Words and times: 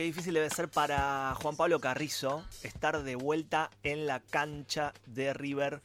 qué 0.00 0.04
difícil 0.04 0.32
debe 0.32 0.48
ser 0.48 0.70
para 0.70 1.34
Juan 1.42 1.56
Pablo 1.56 1.78
Carrizo 1.78 2.42
estar 2.62 3.02
de 3.02 3.16
vuelta 3.16 3.70
en 3.82 4.06
la 4.06 4.20
cancha 4.20 4.94
de 5.04 5.34
River 5.34 5.82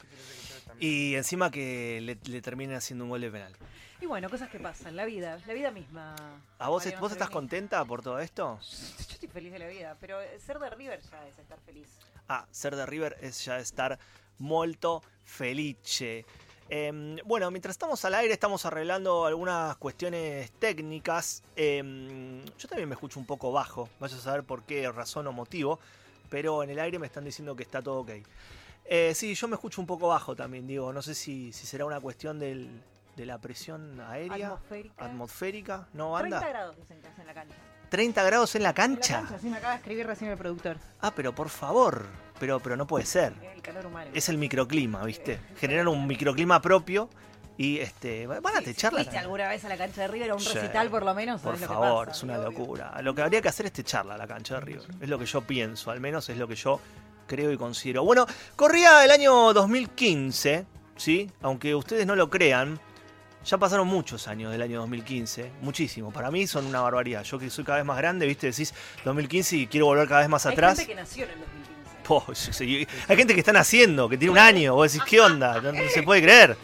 y 0.80 1.16
encima 1.16 1.50
que 1.50 2.00
le, 2.00 2.16
le 2.24 2.40
terminen 2.40 2.76
haciendo 2.76 3.04
un 3.04 3.10
gol 3.10 3.20
de 3.20 3.30
penal. 3.30 3.52
Y 4.00 4.06
bueno, 4.06 4.30
cosas 4.30 4.48
que 4.48 4.58
pasan, 4.58 4.96
la 4.96 5.04
vida, 5.04 5.38
la 5.46 5.52
vida 5.52 5.70
misma. 5.70 6.16
¿A 6.58 6.70
vos, 6.70 6.82
Mariano 6.82 7.02
vos 7.02 7.12
estás 7.12 7.28
contenta 7.28 7.84
por 7.84 8.00
todo 8.00 8.18
esto? 8.18 8.58
Yo 8.58 9.04
estoy 9.10 9.28
feliz 9.28 9.52
de 9.52 9.58
la 9.58 9.68
vida, 9.68 9.98
pero 10.00 10.18
ser 10.38 10.60
de 10.60 10.70
River 10.70 10.98
ya 11.10 11.28
es 11.28 11.38
estar 11.38 11.58
feliz. 11.66 11.88
Ah, 12.26 12.46
ser 12.50 12.74
de 12.74 12.86
River 12.86 13.18
es 13.20 13.44
ya 13.44 13.58
estar 13.58 13.98
molto 14.38 15.02
felice. 15.26 16.24
Em, 16.68 17.16
bueno, 17.24 17.50
mientras 17.52 17.74
estamos 17.74 18.04
al 18.04 18.14
aire 18.16 18.32
estamos 18.32 18.66
arreglando 18.66 19.24
algunas 19.26 19.76
cuestiones 19.76 20.50
técnicas. 20.58 21.42
Em, 21.54 22.44
yo 22.58 22.68
también 22.68 22.88
me 22.88 22.94
escucho 22.94 23.20
un 23.20 23.26
poco 23.26 23.52
bajo, 23.52 23.88
vaya 24.00 24.16
a 24.16 24.20
saber 24.20 24.42
por 24.42 24.64
qué 24.64 24.90
razón 24.90 25.26
o 25.28 25.32
motivo, 25.32 25.78
pero 26.28 26.62
en 26.64 26.70
el 26.70 26.78
aire 26.80 26.98
me 26.98 27.06
están 27.06 27.24
diciendo 27.24 27.54
que 27.54 27.62
está 27.62 27.82
todo 27.82 28.00
ok. 28.00 28.10
Eh, 28.88 29.12
sí, 29.14 29.34
yo 29.34 29.48
me 29.48 29.54
escucho 29.54 29.80
un 29.80 29.86
poco 29.86 30.08
bajo 30.08 30.34
también, 30.34 30.66
digo, 30.66 30.92
no 30.92 31.02
sé 31.02 31.14
si, 31.14 31.52
si 31.52 31.66
será 31.66 31.84
una 31.84 32.00
cuestión 32.00 32.38
del- 32.38 32.68
de 33.16 33.26
la 33.26 33.38
presión 33.38 34.00
aérea, 34.00 34.48
Atmosférica. 34.48 35.04
atmosférica, 35.04 35.88
¿no, 35.94 36.16
30 36.18 36.36
banda? 36.36 36.48
grados 36.50 36.76
dicen 36.76 37.00
que 37.00 37.08
hace 37.08 37.20
en 37.22 37.26
la 37.28 37.34
cancha. 37.34 37.56
30 37.88 38.22
grados 38.24 38.54
en 38.54 38.62
la 38.62 38.70
En 38.70 38.70
la 38.70 38.74
cancha. 38.74 39.20
cancha, 39.20 39.38
sí 39.40 39.48
me 39.48 39.56
acaba 39.58 39.72
de 39.74 39.78
escribir 39.78 40.06
recién 40.06 40.30
el 40.30 40.36
productor. 40.38 40.76
Ah, 41.00 41.12
pero 41.14 41.34
por 41.34 41.48
favor, 41.48 42.06
pero, 42.40 42.60
pero 42.60 42.76
no 42.76 42.86
puede 42.86 43.06
ser. 43.06 43.32
El 43.54 43.62
calor 43.62 43.86
humano. 43.86 44.10
es 44.14 44.28
el 44.28 44.38
microclima, 44.38 45.04
¿viste? 45.04 45.38
Generan 45.58 45.88
un 45.88 46.06
microclima 46.06 46.60
propio 46.60 47.08
y 47.58 47.78
este 47.78 48.26
van 48.26 48.44
a 48.44 48.60
Sí, 48.60 48.74
la 48.82 48.90
¿Fuiste 48.90 49.16
alguna 49.18 49.48
vez 49.48 49.64
a 49.64 49.68
la 49.68 49.76
cancha 49.78 50.02
de 50.02 50.08
River 50.08 50.30
a 50.32 50.34
un 50.34 50.40
Sí. 50.40 50.52
recital 50.52 50.90
por 50.90 51.04
lo 51.04 51.14
menos? 51.14 51.40
Por 51.40 51.54
¿Sabés 51.54 51.60
lo 51.62 51.68
que 51.68 51.72
favor, 51.74 52.06
pasa? 52.08 52.16
es 52.18 52.22
una 52.24 52.34
Obvio. 52.38 52.50
locura. 52.50 53.00
Lo 53.02 53.14
que 53.14 53.22
habría 53.22 53.40
que 53.40 53.48
hacer 53.48 53.66
es 53.66 53.72
techarla 53.72 54.14
a 54.14 54.18
la 54.18 54.26
cancha 54.26 54.54
de 54.56 54.60
River. 54.60 54.84
Es 55.00 55.08
lo 55.08 55.18
que 55.18 55.24
yo 55.26 55.40
pienso, 55.42 55.90
al 55.90 56.00
menos 56.00 56.28
es 56.28 56.36
lo 56.36 56.46
que 56.48 56.54
yo 56.54 56.80
creo 57.26 57.50
y 57.52 57.56
considero. 57.56 58.04
Bueno, 58.04 58.26
corría 58.56 59.04
el 59.04 59.10
año 59.10 59.52
2015, 59.54 60.66
¿sí? 60.96 61.30
Aunque 61.42 61.74
ustedes 61.74 62.06
no 62.06 62.14
lo 62.16 62.28
crean, 62.30 62.78
ya 63.46 63.58
pasaron 63.58 63.86
muchos 63.86 64.26
años 64.26 64.50
del 64.50 64.60
año 64.60 64.80
2015, 64.80 65.52
muchísimo. 65.62 66.10
Para 66.10 66.30
mí 66.30 66.46
son 66.46 66.66
una 66.66 66.80
barbaridad. 66.80 67.22
Yo 67.22 67.38
que 67.38 67.48
soy 67.48 67.64
cada 67.64 67.78
vez 67.78 67.86
más 67.86 67.96
grande, 67.96 68.26
¿viste? 68.26 68.48
Decís 68.48 68.74
2015 69.04 69.56
y 69.56 69.66
quiero 69.68 69.86
volver 69.86 70.08
cada 70.08 70.20
vez 70.20 70.28
más 70.28 70.44
Hay 70.46 70.52
atrás. 70.54 70.78
gente 70.78 70.92
que 70.92 71.00
nació 71.00 71.24
en 71.24 71.30
el 71.30 71.38
2015. 71.38 71.66
Po, 72.06 72.24
sí, 72.34 72.52
sí. 72.52 72.88
Hay 73.08 73.16
gente 73.16 73.34
que 73.34 73.40
está 73.40 73.52
naciendo, 73.52 74.08
que 74.08 74.18
tiene 74.18 74.32
un 74.32 74.38
año. 74.38 74.74
Vos 74.74 74.92
decís, 74.92 75.06
¿qué 75.08 75.20
onda? 75.20 75.60
No, 75.60 75.72
no 75.72 75.88
se 75.88 76.02
puede 76.02 76.22
creer. 76.22 76.56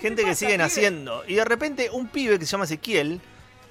Gente 0.00 0.24
que 0.24 0.34
sigue 0.34 0.56
naciendo. 0.56 1.24
Y 1.26 1.34
de 1.34 1.44
repente 1.44 1.90
un 1.90 2.06
pibe 2.06 2.38
que 2.38 2.46
se 2.46 2.52
llama 2.52 2.64
Ezequiel, 2.64 3.20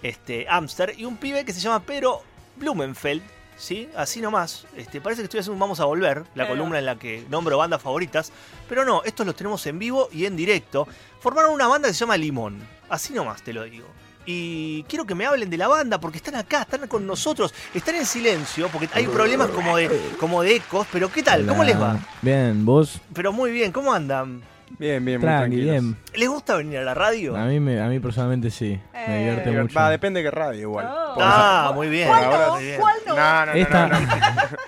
este, 0.03 0.45
Amster, 0.49 0.93
y 0.97 1.05
un 1.05 1.17
pibe 1.17 1.45
que 1.45 1.53
se 1.53 1.61
llama 1.61 1.81
Pedro 1.81 2.21
Blumenfeld, 2.57 3.23
¿sí? 3.58 3.89
Así 3.95 4.22
nomás. 4.22 4.66
Este, 4.75 5.02
parece 5.02 5.22
que 5.22 5.25
estoy 5.25 5.39
haciendo 5.39 5.53
un 5.55 5.59
Vamos 5.59 5.80
a 5.80 5.86
Volver, 5.86 6.19
la 6.19 6.45
Claro. 6.45 6.50
columna 6.52 6.80
en 6.80 6.86
la 6.86 6.97
que 6.97 7.25
nombro 7.30 7.58
bandas 7.58 7.81
favoritas. 7.81 8.31
Pero 8.69 8.86
no, 8.86 9.03
estos 9.03 9.25
los 9.25 9.36
tenemos 9.36 9.66
en 9.67 9.80
vivo 9.80 10.09
y 10.11 10.25
en 10.25 10.36
directo. 10.36 10.88
Formaron 11.19 11.52
una 11.53 11.67
banda 11.67 11.88
que 11.88 11.94
se 11.94 12.00
llama 12.02 12.16
Limón. 12.17 12.59
Así 12.89 13.13
nomás 13.13 13.41
te 13.41 13.52
lo 13.53 13.63
digo. 13.63 13.88
Y 14.30 14.83
quiero 14.83 15.05
que 15.05 15.16
me 15.16 15.25
hablen 15.25 15.50
de 15.50 15.55
la 15.55 15.69
banda 15.69 16.00
porque 16.02 16.17
están 16.17 16.35
acá, 16.35 16.63
están 16.63 16.85
con 16.89 17.08
nosotros, 17.08 17.53
están 17.73 17.95
en 17.95 18.05
silencio 18.05 18.67
porque 18.67 18.89
hay 18.94 19.08
problemas 19.08 19.47
como 19.50 19.78
de, 19.78 19.89
como 20.19 20.44
de 20.44 20.58
ecos. 20.58 20.85
Pero 20.91 21.09
¿qué 21.09 21.23
tal? 21.23 21.45
¿Cómo 21.45 21.63
les 21.63 21.80
va? 21.80 21.97
Bien, 22.22 22.66
vos. 22.66 23.00
Pero 23.13 23.31
muy 23.31 23.52
bien, 23.52 23.72
¿cómo 23.72 23.94
andan? 23.94 24.41
Bien, 24.79 25.03
bien, 25.03 25.19
muy 25.19 25.27
Tranqui, 25.27 25.39
tranquilos. 25.57 25.71
bien. 25.71 25.97
¿Les 26.15 26.29
gusta 26.29 26.55
venir 26.57 26.77
a 26.79 26.83
la 26.83 26.93
radio? 26.93 27.35
A 27.35 27.45
mí, 27.45 27.59
me, 27.59 27.79
a 27.81 27.87
mí 27.87 27.99
personalmente 27.99 28.49
sí. 28.51 28.79
Eh. 28.93 29.05
Me 29.07 29.17
divierte 29.19 29.49
Diver- 29.49 29.61
mucho. 29.63 29.79
Va, 29.79 29.89
depende 29.89 30.21
de 30.21 30.25
qué 30.29 30.31
radio 30.31 30.61
igual. 30.61 30.85
Oh. 30.89 31.15
Ah, 31.19 31.71
muy 31.73 31.87
bien. 31.89 32.07
¿Cuál 32.07 32.23
ahora 32.25 32.45
no? 32.47 32.53
muy 32.55 32.63
bien. 32.65 32.79
¿Cuál 32.79 32.95
no? 33.07 33.15
No, 33.15 33.39
no, 33.39 33.45
no, 33.47 33.53
Esta- 33.53 33.88
no, 33.88 33.99
no. 33.99 34.07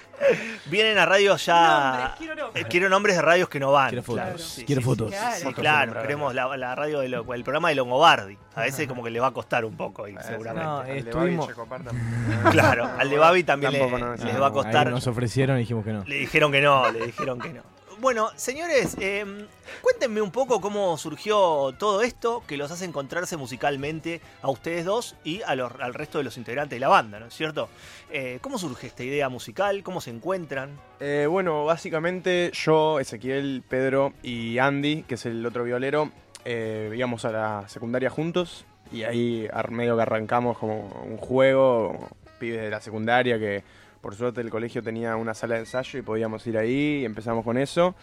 Vienen 0.66 0.98
a 1.00 1.06
radio 1.06 1.36
ya. 1.38 1.56
Nombres, 1.90 2.10
quiero 2.20 2.36
nombres. 2.36 2.64
Eh, 2.64 2.68
Quiero 2.70 2.90
nombres 2.90 3.16
de 3.16 3.22
radios 3.24 3.50
que 3.50 3.60
no 3.60 3.72
van. 3.72 3.90
Quiero 3.90 4.04
fotos. 4.04 4.16
Claro, 4.22 4.36
Claro. 4.36 4.50
sí, 4.50 4.66
Quiero 4.66 4.82
sí, 4.82 4.86
fotos. 4.86 5.10
Claro. 5.12 5.36
Sí, 5.36 5.44
Fotos 5.44 5.60
claro, 5.60 5.80
siempre, 5.86 6.02
queremos 6.04 6.36
la, 6.36 6.58
la 6.58 6.76
radio 6.76 7.00
de 7.00 7.10
lo- 7.10 7.34
el 7.34 7.44
programa 7.44 7.70
de 7.70 7.76
Longobardi. 7.76 8.38
A 8.56 8.62
veces 8.62 8.88
como 8.88 9.04
que 9.04 9.10
le 9.10 9.20
va 9.20 9.28
a 9.28 9.32
costar 9.32 9.66
un 9.66 9.76
poco, 9.76 10.08
y 10.08 10.12
Eh, 10.16 10.18
seguramente. 10.22 10.66
No, 10.68 10.78
al 10.80 10.88
de 10.88 10.98
estuvimos- 11.00 11.56
Babi. 11.56 11.84
Claro, 12.52 12.90
al 13.00 13.10
de 13.10 13.18
Babi 13.18 13.44
también 13.44 13.72
le, 13.72 13.80
Tampoco, 13.80 13.98
no, 14.06 14.16
les 14.16 14.42
va 14.42 14.48
a 14.48 14.52
costar. 14.52 14.92
nos 14.92 15.08
ofrecieron 15.08 15.58
y 15.58 15.62
dijimos 15.62 15.84
que 15.84 15.94
no. 15.94 16.04
Le 16.06 16.16
dijeron 16.18 16.52
que 16.52 16.62
no, 16.62 16.92
le 16.92 17.06
dijeron 17.08 17.40
que 17.40 17.50
no. 17.54 17.62
Bueno, 18.02 18.30
señores, 18.38 18.96
eh, 19.02 19.26
cuéntenme 19.82 20.22
un 20.22 20.32
poco 20.32 20.62
cómo 20.62 20.98
surgió 20.98 21.74
todo 21.78 22.02
esto 22.02 22.42
que 22.48 22.56
los 22.56 22.72
hace 22.72 22.86
encontrarse 22.86 23.36
musicalmente 23.36 24.22
a 24.42 24.50
ustedes 24.50 24.86
dos 24.86 25.18
y 25.26 25.42
al 25.42 25.94
resto 25.94 26.18
de 26.18 26.24
los 26.24 26.38
integrantes 26.38 26.78
de 26.78 26.80
la 26.80 26.88
banda, 26.88 27.20
¿no 27.20 27.26
es 27.26 27.34
cierto? 27.34 27.68
Eh, 28.10 28.40
¿Cómo 28.42 28.58
surge 28.58 28.88
esta 28.88 29.04
idea 29.04 29.28
musical? 29.28 29.84
¿Cómo 29.84 30.00
se 30.00 30.12
encuentran? 30.12 30.80
Eh, 31.02 31.28
bueno, 31.30 31.66
básicamente 31.66 32.52
yo, 32.54 33.02
Ezequiel, 33.02 33.64
Pedro 33.68 34.14
y 34.24 34.60
Andy, 34.60 35.04
que 35.04 35.16
es 35.16 35.26
el 35.26 35.46
otro 35.46 35.66
violero, 35.66 36.10
eh, 36.46 36.94
íbamos 36.96 37.26
a 37.26 37.32
la 37.32 37.68
secundaria 37.68 38.10
juntos 38.10 38.64
y 38.94 39.04
ahí 39.04 39.50
medio 39.72 39.98
que 39.98 40.04
arrancamos 40.04 40.58
como 40.58 40.88
un 41.06 41.18
juego, 41.18 42.08
pibes 42.40 42.62
de 42.62 42.70
la 42.70 42.80
secundaria 42.80 43.38
que 43.38 43.64
por 44.02 44.16
suerte 44.16 44.42
el 44.42 44.50
colegio 44.50 44.82
tenía 44.82 45.16
una 45.16 45.34
sala 45.34 45.56
de 45.56 45.62
ensayo 45.62 46.00
y 46.00 46.02
podíamos 46.02 46.46
ir 46.48 46.58
ahí 46.58 47.02
y 47.02 47.06
empezamos 47.06 47.44
con 47.44 47.58
eso. 47.58 47.96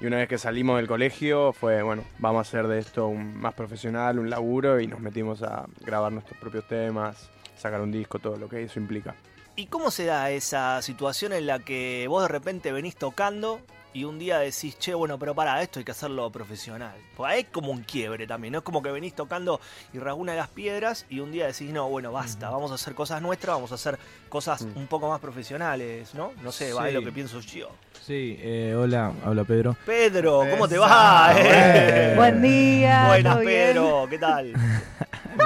Y 0.00 0.06
una 0.06 0.16
vez 0.16 0.28
que 0.28 0.38
salimos 0.38 0.78
del 0.78 0.88
colegio 0.88 1.52
fue, 1.52 1.82
bueno, 1.82 2.04
vamos 2.18 2.38
a 2.38 2.40
hacer 2.48 2.66
de 2.66 2.78
esto 2.78 3.06
un 3.06 3.36
más 3.36 3.54
profesional, 3.54 4.18
un 4.18 4.30
laburo 4.30 4.80
y 4.80 4.86
nos 4.86 5.00
metimos 5.00 5.42
a 5.42 5.66
grabar 5.80 6.12
nuestros 6.12 6.38
propios 6.38 6.66
temas, 6.66 7.30
sacar 7.56 7.80
un 7.80 7.92
disco, 7.92 8.18
todo 8.18 8.36
lo 8.36 8.48
que 8.48 8.62
eso 8.62 8.80
implica. 8.80 9.14
¿Y 9.54 9.66
cómo 9.66 9.90
se 9.90 10.06
da 10.06 10.30
esa 10.30 10.80
situación 10.82 11.32
en 11.32 11.46
la 11.46 11.58
que 11.58 12.06
vos 12.08 12.22
de 12.22 12.28
repente 12.28 12.72
venís 12.72 12.96
tocando 12.96 13.60
y 13.94 14.04
un 14.04 14.18
día 14.18 14.38
decís, 14.38 14.78
che, 14.78 14.94
bueno, 14.94 15.18
pero 15.18 15.34
para 15.34 15.60
esto 15.62 15.78
hay 15.78 15.84
que 15.84 15.90
hacerlo 15.92 16.30
profesional? 16.30 16.94
Pues 17.16 17.30
hay 17.32 17.44
como 17.44 17.70
un 17.70 17.82
quiebre 17.82 18.26
también, 18.26 18.52
¿no? 18.52 18.58
Es 18.58 18.64
como 18.64 18.82
que 18.82 18.90
venís 18.90 19.14
tocando 19.14 19.60
y 19.92 19.98
rasguna 19.98 20.32
de 20.32 20.38
las 20.38 20.48
piedras 20.48 21.06
y 21.10 21.20
un 21.20 21.30
día 21.32 21.46
decís, 21.46 21.70
no, 21.70 21.88
bueno, 21.88 22.10
basta, 22.12 22.48
vamos 22.50 22.70
a 22.70 22.74
hacer 22.74 22.94
cosas 22.94 23.20
nuestras, 23.22 23.54
vamos 23.56 23.72
a 23.72 23.74
hacer 23.76 23.98
cosas 24.28 24.62
Mm. 24.62 24.76
un 24.78 24.86
poco 24.86 25.08
más 25.08 25.20
profesionales, 25.20 26.14
¿no? 26.14 26.32
No 26.42 26.52
sé, 26.52 26.72
va, 26.72 26.86
es 26.88 26.94
Sí. 26.94 26.98
lo 27.00 27.04
que 27.04 27.12
pienso 27.12 27.40
yo. 27.40 27.68
Sí, 28.06 28.36
eh, 28.40 28.74
hola, 28.76 29.12
habla 29.24 29.44
Pedro. 29.44 29.76
Pedro, 29.86 30.42
¿cómo 30.50 30.66
te 30.68 30.78
va? 30.78 31.32
bueno. 31.32 31.48
Eh. 31.50 32.14
Buen 32.16 32.42
día. 32.42 33.06
Buenas. 33.08 33.36
Pedro, 33.38 34.06
¿qué 34.10 34.18
tal? 34.18 34.52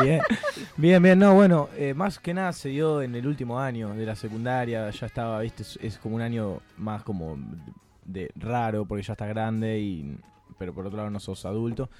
Bien, 0.02 0.20
bien, 0.76 1.00
bien. 1.02 1.18
No, 1.18 1.34
bueno, 1.34 1.68
eh, 1.76 1.94
más 1.94 2.18
que 2.18 2.34
nada 2.34 2.52
se 2.52 2.70
dio 2.70 3.02
en 3.02 3.14
el 3.14 3.24
último 3.26 3.60
año 3.60 3.94
de 3.94 4.04
la 4.04 4.16
secundaria. 4.16 4.90
Ya 4.90 5.06
estaba, 5.06 5.38
viste, 5.40 5.62
es, 5.62 5.78
es 5.80 5.98
como 5.98 6.16
un 6.16 6.22
año 6.22 6.60
más 6.76 7.02
como 7.04 7.38
de 8.06 8.30
raro 8.36 8.86
porque 8.86 9.02
ya 9.02 9.12
está 9.14 9.26
grande 9.26 9.78
y 9.80 10.16
pero 10.58 10.72
por 10.72 10.86
otro 10.86 10.96
lado 10.96 11.10
no 11.10 11.20
sos 11.20 11.44
adulto. 11.44 11.90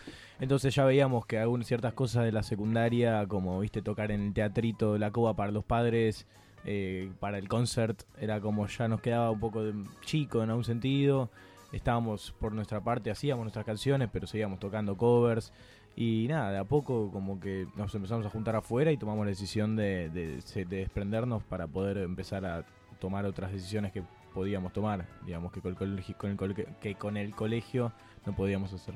Entonces 0.40 0.74
ya 0.74 0.84
veíamos 0.86 1.26
que 1.26 1.38
algunas 1.38 1.66
ciertas 1.66 1.92
cosas 1.92 2.24
de 2.24 2.32
la 2.32 2.42
secundaria, 2.42 3.26
como 3.26 3.60
viste 3.60 3.82
tocar 3.82 4.10
en 4.10 4.22
el 4.22 4.32
teatrito 4.32 4.94
de 4.94 4.98
la 4.98 5.10
Cuba 5.10 5.34
para 5.36 5.50
los 5.52 5.64
padres, 5.64 6.26
eh, 6.64 7.10
para 7.20 7.36
el 7.38 7.48
concert, 7.48 8.02
era 8.18 8.40
como 8.40 8.66
ya 8.66 8.88
nos 8.88 9.00
quedaba 9.02 9.30
un 9.30 9.40
poco 9.40 9.62
de 9.62 9.74
chico 10.02 10.42
en 10.42 10.48
algún 10.50 10.64
sentido. 10.64 11.28
Estábamos 11.72 12.34
por 12.40 12.52
nuestra 12.52 12.80
parte, 12.80 13.10
hacíamos 13.10 13.42
nuestras 13.44 13.66
canciones, 13.66 14.08
pero 14.10 14.26
seguíamos 14.26 14.58
tocando 14.58 14.96
covers. 14.96 15.52
Y 15.94 16.26
nada, 16.28 16.52
de 16.52 16.58
a 16.58 16.64
poco 16.64 17.10
como 17.10 17.38
que 17.40 17.66
nos 17.76 17.94
empezamos 17.94 18.24
a 18.24 18.30
juntar 18.30 18.56
afuera 18.56 18.90
y 18.92 18.96
tomamos 18.96 19.24
la 19.26 19.30
decisión 19.30 19.76
de, 19.76 20.08
de- 20.10 20.40
de 20.64 20.76
desprendernos 20.76 21.42
para 21.42 21.66
poder 21.66 21.98
empezar 21.98 22.46
a 22.46 22.64
tomar 23.00 23.26
otras 23.26 23.52
decisiones 23.52 23.92
que 23.92 24.02
podíamos 24.36 24.70
tomar, 24.70 25.06
digamos 25.24 25.50
que 25.50 25.62
con 25.62 25.70
el 25.72 25.78
colegio, 25.78 26.14
con 26.19 26.30
el 26.30 26.66
que 26.78 26.94
con 26.94 27.16
el 27.16 27.34
colegio 27.34 27.91
no 28.26 28.36
podíamos 28.36 28.70
hacer. 28.70 28.94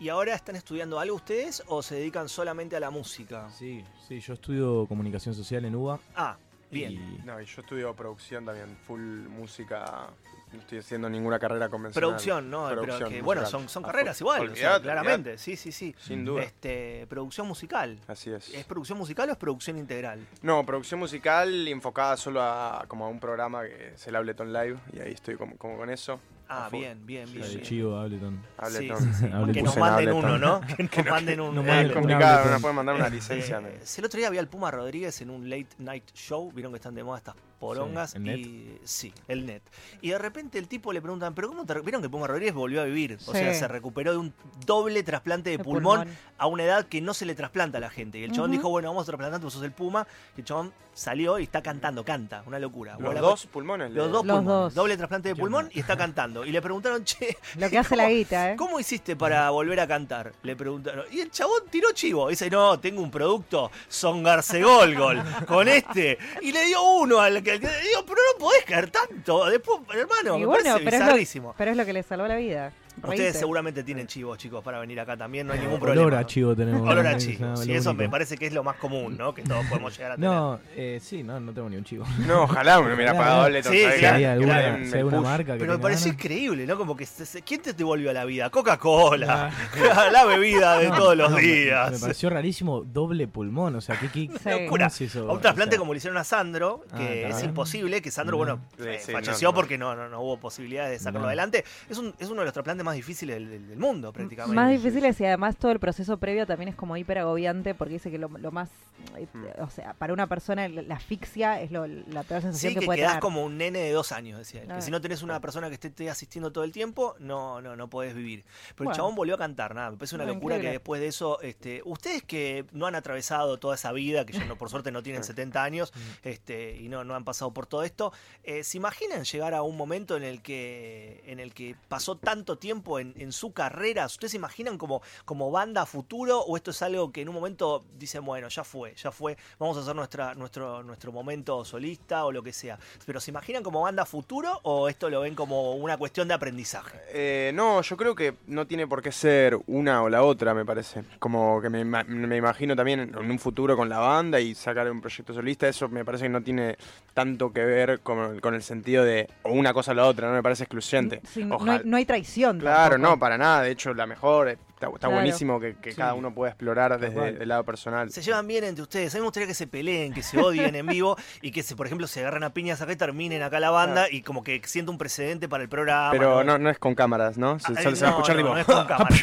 ¿Y 0.00 0.08
ahora 0.08 0.34
están 0.34 0.56
estudiando 0.56 0.98
algo 0.98 1.16
ustedes 1.16 1.62
o 1.66 1.82
se 1.82 1.96
dedican 1.96 2.26
solamente 2.30 2.74
a 2.74 2.80
la 2.80 2.88
música? 2.90 3.50
Sí, 3.50 3.84
sí, 4.08 4.18
yo 4.20 4.32
estudio 4.32 4.86
comunicación 4.88 5.34
social 5.34 5.66
en 5.66 5.74
UBA. 5.74 6.00
Ah, 6.16 6.38
bien. 6.70 6.92
y- 6.92 7.26
No, 7.26 7.38
y 7.38 7.44
yo 7.44 7.60
estudio 7.60 7.94
producción 7.94 8.46
también, 8.46 8.74
full 8.86 9.00
música. 9.28 10.08
No 10.52 10.60
estoy 10.60 10.78
haciendo 10.78 11.08
ninguna 11.10 11.38
carrera 11.38 11.68
convencional. 11.68 12.08
Producción, 12.08 12.50
¿no? 12.50 12.68
Pero 12.68 12.82
Producción 12.82 13.10
que, 13.10 13.22
bueno, 13.22 13.46
son, 13.46 13.68
son 13.68 13.84
Ah, 13.84 13.88
carreras 13.88 14.20
igual, 14.20 14.40
o 14.40 14.44
sea, 14.44 14.50
olvidate, 14.76 14.82
claramente, 14.82 15.38
sí, 15.38 15.56
sí, 15.56 15.72
sí. 15.72 15.94
Sin 15.98 16.24
duda. 16.24 16.42
Este, 16.42 17.06
producción 17.08 17.46
musical. 17.46 17.98
Así 18.06 18.30
es. 18.30 18.52
¿Es 18.54 18.64
producción 18.64 18.98
musical 18.98 19.28
o 19.28 19.32
es 19.32 19.38
producción 19.38 19.78
integral? 19.78 20.26
No, 20.42 20.64
producción 20.64 21.00
musical 21.00 21.68
enfocada 21.68 22.16
solo 22.16 22.42
a 22.42 22.84
como 22.88 23.06
a 23.06 23.08
un 23.08 23.20
programa 23.20 23.62
que 23.64 23.94
es 23.94 24.06
el 24.06 24.16
Ableton 24.16 24.52
Live 24.52 24.78
y 24.92 25.00
ahí 25.00 25.12
estoy 25.12 25.36
como, 25.36 25.56
como 25.56 25.76
con 25.76 25.90
eso. 25.90 26.20
Ah, 26.50 26.70
bien, 26.72 27.04
bien, 27.04 27.26
bien. 27.26 27.40
La 27.40 27.46
de 27.46 27.54
bien. 27.56 27.62
Chivo, 27.66 27.96
Ableton. 27.98 28.42
Ableton. 28.56 28.98
Sí, 28.98 29.04
sí, 29.04 29.12
sí. 29.20 29.24
Ableton. 29.26 29.52
Que 29.52 29.62
nos 29.62 29.76
manden 29.76 30.08
Ableton. 30.08 30.24
uno, 30.24 30.38
¿no? 30.38 30.60
Que 30.90 31.02
nos 31.02 31.10
manden 31.10 31.40
un 31.40 31.54
no 31.66 31.72
Es 31.74 31.92
complicado, 31.92 32.50
nos 32.50 32.60
pueden 32.62 32.76
mandar 32.76 32.94
una 32.94 33.08
licencia. 33.10 33.58
Eh, 33.60 33.80
el 33.98 34.04
otro 34.04 34.18
día 34.18 34.30
vi 34.30 34.38
al 34.38 34.48
Puma 34.48 34.70
Rodríguez 34.70 35.20
en 35.20 35.28
un 35.28 35.50
late 35.50 35.68
night 35.78 36.10
show, 36.14 36.50
vieron 36.52 36.72
que 36.72 36.76
están 36.76 36.94
de 36.94 37.04
moda 37.04 37.18
estas 37.18 37.34
porongas. 37.58 38.10
Sí, 38.12 38.16
¿el 38.18 38.24
Net? 38.24 38.38
y, 38.38 38.78
sí, 38.84 39.12
el 39.28 39.46
net. 39.46 39.62
Y 40.00 40.10
de 40.10 40.18
repente 40.18 40.58
el 40.58 40.68
tipo 40.68 40.92
le 40.92 41.00
preguntan, 41.02 41.34
¿pero 41.34 41.48
cómo 41.48 41.64
te 41.66 41.74
re-?" 41.74 41.82
Vieron 41.82 42.02
que 42.02 42.08
Puma 42.08 42.26
Rodríguez 42.26 42.54
volvió 42.54 42.80
a 42.80 42.84
vivir? 42.84 43.14
O 43.26 43.32
Sí. 43.32 43.38
sea, 43.38 43.54
se 43.54 43.68
recuperó 43.68 44.12
de 44.12 44.18
un 44.18 44.32
doble 44.66 45.02
trasplante 45.02 45.50
de 45.50 45.58
pulmón, 45.58 46.00
pulmón. 46.00 46.16
a 46.38 46.46
una 46.46 46.64
edad 46.64 46.86
que 46.86 47.00
no 47.00 47.14
se 47.14 47.26
le 47.26 47.34
trasplanta 47.34 47.78
a 47.78 47.80
la 47.80 47.90
gente. 47.90 48.18
Y 48.18 48.24
el 48.24 48.32
chabón 48.32 48.50
dijo, 48.52 48.68
bueno, 48.68 48.88
vamos 48.88 49.02
a 49.04 49.06
trasplantarte, 49.06 49.44
vos 49.44 49.52
sos 49.54 49.62
el 49.62 49.72
Puma. 49.72 50.06
Y 50.36 50.40
el 50.40 50.46
chabón 50.46 50.72
salió 50.94 51.38
y 51.38 51.44
está 51.44 51.62
cantando, 51.62 52.04
canta, 52.04 52.42
una 52.46 52.58
locura. 52.58 52.96
Los 52.98 53.14
dos 53.20 53.46
pulmones. 53.46 53.92
Los 53.92 54.10
dos 54.10 54.26
Los 54.26 54.36
pulmones. 54.36 54.46
dos. 54.46 54.74
Doble 54.74 54.96
trasplante 54.96 55.28
de 55.30 55.34
¿Qué 55.36 55.40
pulmón 55.40 55.70
y 55.72 55.80
está 55.80 55.96
cantando. 55.96 56.44
Y 56.44 56.50
le 56.50 56.60
preguntaron, 56.60 57.04
che, 57.04 57.36
Lo 57.56 57.70
que 57.70 57.78
hace 57.78 57.94
la 57.96 58.08
guita, 58.10 58.52
¿eh? 58.52 58.56
¿Cómo 58.56 58.80
hiciste 58.80 59.14
para 59.16 59.48
volver 59.50 59.78
a 59.80 59.86
cantar? 59.86 60.32
Le 60.42 60.56
preguntaron. 60.56 61.04
Y 61.12 61.20
el 61.20 61.30
chabón 61.30 61.62
tiró 61.70 61.92
chivo. 61.92 62.28
Dice, 62.28 62.50
no, 62.50 62.78
tengo 62.80 63.00
un 63.02 63.10
producto, 63.10 63.70
Songarse 63.88 64.62
Golgol, 64.62 65.22
con 65.46 65.68
este. 65.68 66.18
Y 66.42 66.52
le 66.52 66.64
dio 66.66 66.82
uno 66.82 67.20
al 67.20 67.42
que. 67.52 67.68
Digo, 67.68 68.04
pero 68.06 68.20
no 68.32 68.38
podés 68.38 68.64
caer 68.64 68.90
tanto. 68.90 69.46
Después, 69.46 69.78
hermano, 69.94 70.36
Y 70.36 70.40
me 70.40 70.46
bueno, 70.46 70.64
parece 70.64 70.84
pero 70.84 70.96
es, 70.96 71.02
bizarrísimo. 71.02 71.48
lo, 71.48 71.54
pero 71.56 71.70
es 71.70 71.76
lo 71.76 71.84
que 71.86 71.92
le 71.92 72.02
salvó 72.02 72.26
la 72.26 72.36
vida. 72.36 72.72
Ustedes 72.98 73.18
Reíte. 73.20 73.38
seguramente 73.38 73.82
tienen 73.84 74.06
chivos, 74.06 74.38
chicos, 74.38 74.62
para 74.62 74.78
venir 74.80 74.98
acá 75.00 75.16
también. 75.16 75.46
No 75.46 75.52
hay 75.52 75.60
ningún 75.60 75.80
Olor 75.82 75.94
problema. 75.94 76.18
a 76.18 76.26
chivo 76.26 76.54
tenemos. 76.56 76.82
Olor 76.88 77.06
a 77.06 77.16
chivo. 77.16 77.56
Sí, 77.56 77.72
eso 77.72 77.90
único. 77.90 78.02
me 78.04 78.08
parece 78.08 78.36
que 78.36 78.46
es 78.46 78.52
lo 78.52 78.62
más 78.64 78.76
común, 78.76 79.16
¿no? 79.16 79.34
Que 79.34 79.42
todos 79.42 79.64
podemos 79.66 79.96
llegar 79.96 80.12
a 80.12 80.14
tener. 80.16 80.30
No, 80.30 80.60
eh, 80.76 80.98
sí, 81.02 81.22
no, 81.22 81.38
no 81.40 81.52
tengo 81.52 81.68
ni 81.68 81.76
un 81.76 81.84
chivo. 81.84 82.04
No, 82.26 82.42
ojalá 82.44 82.80
me 82.80 82.94
hubiera 82.94 83.12
pagado 83.16 83.42
Ableton. 83.42 83.72
Sí, 83.72 83.84
alguna, 83.84 84.36
claro. 84.54 84.78
si 84.84 84.92
hay 84.92 84.98
alguna 84.98 85.16
push. 85.18 85.26
marca 85.26 85.52
que 85.54 85.58
Pero 85.60 85.72
me 85.72 85.78
pareció 85.78 86.12
increíble, 86.12 86.66
¿no? 86.66 86.76
Como 86.76 86.96
que 86.96 87.06
se- 87.06 87.26
se- 87.26 87.42
¿quién 87.42 87.62
te 87.62 87.72
devolvió 87.72 88.10
a 88.10 88.12
la 88.12 88.24
vida? 88.24 88.50
Coca-Cola, 88.50 89.50
la 90.12 90.24
bebida 90.24 90.78
de 90.78 90.88
No, 90.88 90.96
todos 90.96 91.16
los 91.16 91.30
no, 91.30 91.36
días. 91.36 91.92
Me 91.92 91.98
pareció 91.98 92.30
rarísimo 92.30 92.82
doble 92.82 93.28
pulmón, 93.28 93.76
o 93.76 93.80
sea, 93.80 93.98
¿qué, 93.98 94.08
qué, 94.08 94.28
Sí. 94.28 94.38
¿cómo 94.44 94.58
Locura. 94.64 94.86
es 94.86 95.00
eso? 95.00 95.28
A 95.30 95.32
un 95.32 95.40
trasplante 95.40 95.74
O 95.74 95.76
sea, 95.76 95.78
como 95.80 95.92
le 95.92 95.98
hicieron 95.98 96.16
a 96.18 96.24
Sandro, 96.24 96.84
Ah, 96.92 96.98
que 96.98 97.28
es 97.28 97.42
imposible, 97.42 98.00
que 98.02 98.10
Sandro, 98.10 98.36
bueno, 98.36 98.60
eh, 98.78 99.00
falleció 99.12 99.52
porque 99.52 99.78
no, 99.78 99.94
no, 99.94 100.08
no 100.08 100.20
hubo 100.20 100.38
posibilidades 100.38 100.90
de 100.98 100.98
sacarlo 101.04 101.26
adelante. 101.26 101.64
Es, 101.88 101.98
un, 101.98 102.14
es 102.18 102.28
uno 102.28 102.40
de 102.40 102.46
los 102.46 102.52
trasplantes 102.54 102.84
más 102.88 102.96
difíciles 102.96 103.36
del, 103.36 103.48
del- 103.50 103.68
del 103.68 103.78
mundo, 103.78 104.12
prácticamente. 104.12 104.54
Más 104.56 104.70
difíciles 104.70 105.20
y 105.20 105.24
además 105.24 105.56
todo 105.56 105.70
el 105.72 105.78
proceso 105.80 106.18
previo 106.18 106.46
también 106.46 106.68
es 106.68 106.74
como 106.74 106.96
hiper 106.96 107.18
agobiante 107.18 107.74
porque 107.74 107.94
dice 107.94 108.10
que 108.10 108.18
lo, 108.18 108.28
lo 108.28 108.50
más, 108.50 108.68
eh, 109.16 109.26
Mm. 109.32 109.44
o 109.62 109.70
sea, 109.70 109.94
para 109.94 110.12
una 110.12 110.26
persona 110.26 110.66
la 110.68 110.94
asfixia 110.96 111.60
es 111.60 111.70
lo, 111.70 111.86
la 111.86 112.22
peor 112.24 112.42
sensación 112.42 112.70
Sí, 112.70 112.74
que, 112.74 112.80
que 112.80 112.86
puede 112.86 112.98
quedás 112.98 113.12
tener. 113.12 113.20
como 113.22 113.44
un 113.44 113.56
nene 113.58 113.78
de 113.80 113.92
dos 113.92 114.12
años, 114.12 114.38
decía 114.38 114.62
él. 114.62 114.66
Que 114.68 114.72
Ah. 114.74 114.80
si 114.80 114.90
no 114.90 115.00
tenés 115.00 115.22
una 115.22 115.40
persona 115.40 115.68
que 115.68 115.74
esté, 115.74 115.88
esté 115.88 116.10
asistiendo 116.10 116.50
todo 116.52 116.64
el 116.64 116.72
tiempo, 116.72 117.14
no, 117.18 117.60
no, 117.60 117.76
no 117.76 117.88
podés 117.88 118.14
vivir. 118.14 118.44
Pero 118.74 118.90
el 118.90 118.96
chabón 118.96 119.14
volvió 119.14 119.34
a 119.34 119.38
cantar, 119.38 119.74
nada. 119.74 119.90
Me 119.90 119.96
parece 119.98 120.14
una 120.16 120.24
No, 120.26 120.34
locura 120.34 120.58
que 120.60 120.70
después 120.70 121.00
de 121.00 121.06
eso, 121.08 121.40
este, 121.42 121.82
ustedes 121.84 122.22
que 122.22 122.64
no 122.72 122.86
han 122.86 122.94
atravesado 122.94 123.58
toda 123.58 123.74
esa 123.74 123.92
vida, 123.92 124.24
que 124.26 124.32
ya 124.32 124.44
no, 124.44 124.56
por 124.56 124.70
suerte 124.70 124.90
no 124.90 125.02
tienen 125.02 125.22
70 125.24 125.62
años, 125.62 125.92
este, 126.22 126.76
y 126.76 126.88
no, 126.88 127.04
no 127.04 127.14
han 127.14 127.24
pasado 127.24 127.52
por 127.52 127.66
todo 127.66 127.82
esto, 127.84 128.12
eh, 128.44 128.64
¿se 128.64 128.76
imaginan 128.78 129.24
llegar 129.24 129.54
a 129.54 129.62
un 129.62 129.76
momento 129.76 130.16
en 130.16 130.22
el 130.24 130.42
que, 130.42 131.22
en 131.26 131.40
el 131.40 131.54
que 131.54 131.76
pasó 131.88 132.16
tanto 132.16 132.56
tiempo 132.58 132.77
en, 132.98 133.14
en 133.18 133.32
su 133.32 133.52
carrera? 133.52 134.06
¿Ustedes 134.06 134.30
se 134.32 134.36
imaginan 134.36 134.78
como, 134.78 135.02
como 135.24 135.50
banda 135.50 135.84
futuro? 135.86 136.40
¿O 136.40 136.56
esto 136.56 136.70
es 136.70 136.80
algo 136.82 137.10
que 137.12 137.22
en 137.22 137.28
un 137.28 137.34
momento 137.34 137.84
dicen, 137.98 138.24
bueno, 138.24 138.48
ya 138.48 138.64
fue, 138.64 138.94
ya 138.94 139.10
fue, 139.10 139.36
vamos 139.58 139.76
a 139.76 139.80
hacer 139.80 139.94
nuestra, 139.96 140.34
nuestro, 140.34 140.82
nuestro 140.82 141.12
momento 141.12 141.64
solista 141.64 142.24
o 142.24 142.32
lo 142.32 142.42
que 142.42 142.52
sea? 142.52 142.78
¿Pero 143.06 143.20
se 143.20 143.30
imaginan 143.30 143.62
como 143.62 143.82
banda 143.82 144.04
futuro 144.06 144.60
o 144.62 144.88
esto 144.88 145.10
lo 145.10 145.20
ven 145.20 145.34
como 145.34 145.74
una 145.74 145.96
cuestión 145.96 146.28
de 146.28 146.34
aprendizaje? 146.34 146.98
Eh, 147.12 147.52
no, 147.54 147.82
yo 147.82 147.96
creo 147.96 148.14
que 148.14 148.34
no 148.46 148.66
tiene 148.66 148.86
por 148.86 149.02
qué 149.02 149.12
ser 149.12 149.58
una 149.66 150.02
o 150.02 150.08
la 150.08 150.22
otra, 150.22 150.54
me 150.54 150.64
parece. 150.64 151.02
Como 151.18 151.60
que 151.60 151.68
me, 151.70 151.84
me 151.84 152.36
imagino 152.36 152.74
también 152.76 153.00
en 153.00 153.16
un 153.30 153.38
futuro 153.38 153.76
con 153.76 153.88
la 153.88 153.98
banda 153.98 154.40
y 154.40 154.54
sacar 154.54 154.90
un 154.90 155.00
proyecto 155.00 155.34
solista, 155.34 155.68
eso 155.68 155.88
me 155.88 156.04
parece 156.04 156.24
que 156.24 156.28
no 156.30 156.42
tiene 156.42 156.76
tanto 157.14 157.52
que 157.52 157.64
ver 157.64 158.00
con, 158.00 158.38
con 158.40 158.54
el 158.54 158.62
sentido 158.62 159.04
de 159.04 159.28
o 159.42 159.52
una 159.52 159.72
cosa 159.72 159.92
o 159.92 159.94
la 159.94 160.06
otra, 160.06 160.28
no 160.28 160.34
me 160.34 160.42
parece 160.42 160.64
excluyente. 160.64 161.20
Sí, 161.32 161.44
no, 161.44 161.56
Ojalá- 161.56 161.72
hay, 161.74 161.80
no 161.84 161.96
hay 161.96 162.04
traición. 162.04 162.57
Claro, 162.58 162.96
tampoco. 162.96 163.14
no, 163.14 163.18
para 163.18 163.38
nada. 163.38 163.62
De 163.62 163.70
hecho, 163.70 163.94
la 163.94 164.06
mejor. 164.06 164.58
Eh, 164.78 164.84
Está, 164.84 164.86
está 164.86 164.98
Claro. 165.08 165.14
buenísimo 165.14 165.58
que, 165.60 165.74
que 165.76 165.90
Sí. 165.90 165.96
cada 165.96 166.14
uno 166.14 166.32
pueda 166.32 166.50
explorar 166.52 166.98
desde 167.00 167.42
el 167.42 167.48
lado 167.48 167.64
personal. 167.64 168.10
Se 168.10 168.22
llevan 168.22 168.46
bien 168.46 168.64
entre 168.64 168.82
ustedes. 168.82 169.12
A 169.14 169.18
mí 169.18 169.20
me 169.22 169.26
gustaría 169.26 169.46
que 169.48 169.54
se 169.54 169.66
peleen, 169.66 170.12
que 170.14 170.22
se 170.22 170.38
odien 170.38 170.74
en 170.76 170.86
vivo 170.86 171.16
y 171.42 171.50
que, 171.50 171.62
se, 171.62 171.74
por 171.76 171.86
ejemplo, 171.86 172.06
se 172.06 172.20
agarren 172.20 172.44
a 172.44 172.50
piñas 172.50 172.80
acá 172.80 172.92
y 172.92 172.96
terminen 172.96 173.42
acá 173.42 173.58
la 173.60 173.70
banda 173.70 174.06
y 174.10 174.22
como 174.22 174.44
que 174.44 174.60
sienta 174.64 174.90
un 174.92 174.98
precedente 174.98 175.48
para 175.48 175.62
el 175.62 175.68
programa. 175.68 176.10
Pero 176.12 176.44
no, 176.44 176.58
no 176.58 176.70
es 176.70 176.78
con 176.78 176.94
cámaras, 176.94 177.38
¿no? 177.38 177.58
Se- 177.58 177.72
Ah, 177.76 177.82
Solo 177.82 177.96
se 177.96 178.04
va 178.04 178.08
a 178.08 178.12
escuchar 178.12 178.36
no, 178.36 178.42
tipo. 178.42 178.54
no 178.54 178.60
es 178.60 178.66
con 178.66 178.86
cámara. 178.86 179.16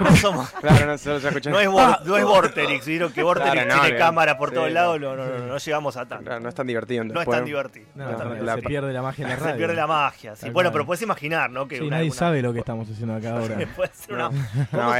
No 0.00 0.16
somos- 0.16 0.50
Claro, 0.52 0.86
no, 0.86 0.98
solo 0.98 1.16
se 1.18 1.22
va 1.24 1.28
a 1.28 1.30
escuchar. 1.30 1.52
No 1.52 1.60
es, 1.60 1.68
Vor- 1.68 2.00
no 2.04 2.16
es 2.16 2.24
Vorterix, 2.24 2.86
¿vieron? 2.86 3.12
Que 3.12 3.22
Vorterix 3.22 3.52
Claro, 3.52 3.68
no, 3.68 3.74
tiene 3.74 3.88
bien. 3.90 3.98
cámara 3.98 4.38
por 4.38 4.48
Sí, 4.50 4.54
todos 4.54 4.72
lados. 4.72 5.00
No, 5.00 5.16
no, 5.16 5.26
no, 5.26 5.38
no, 5.38 5.46
no 5.46 5.58
llegamos 5.58 5.96
a 5.96 6.06
tanto. 6.06 6.24
Claro, 6.24 6.40
no 6.40 6.48
es 6.48 6.54
tan 6.54 6.66
divertido. 6.66 7.04
No 7.04 7.10
es 7.12 7.14
después. 7.18 7.36
tan 7.38 7.44
divertido. 7.44 7.86
No, 7.94 8.04
no 8.04 8.10
es 8.10 8.16
tan 8.16 8.28
no, 8.28 8.34
divertido. 8.34 8.56
se 8.62 8.68
pierde 8.68 8.92
la 8.92 9.02
magia 9.02 9.22
en 9.24 9.28
la 9.30 9.36
radio. 9.36 9.52
Se 9.52 9.58
pierde 9.58 9.74
la 9.74 9.86
magia. 9.86 10.36
sí. 10.36 10.50
Bueno, 10.50 10.72
pero 10.72 10.86
puedes 10.86 11.02
imaginar, 11.02 11.50
¿no? 11.50 11.66
Que 11.68 11.76
Sí, 11.76 11.82
una- 11.82 11.96
nadie 11.96 12.08
una- 12.10 12.18
sabe 12.18 12.42
lo 12.42 12.52
que 12.52 12.58
estamos 12.60 12.88
haciendo 12.88 13.14
acá 13.16 13.30
ahora. 13.38 13.56
Puede 13.76 13.90
ser 13.94 14.14
una. 14.14 14.30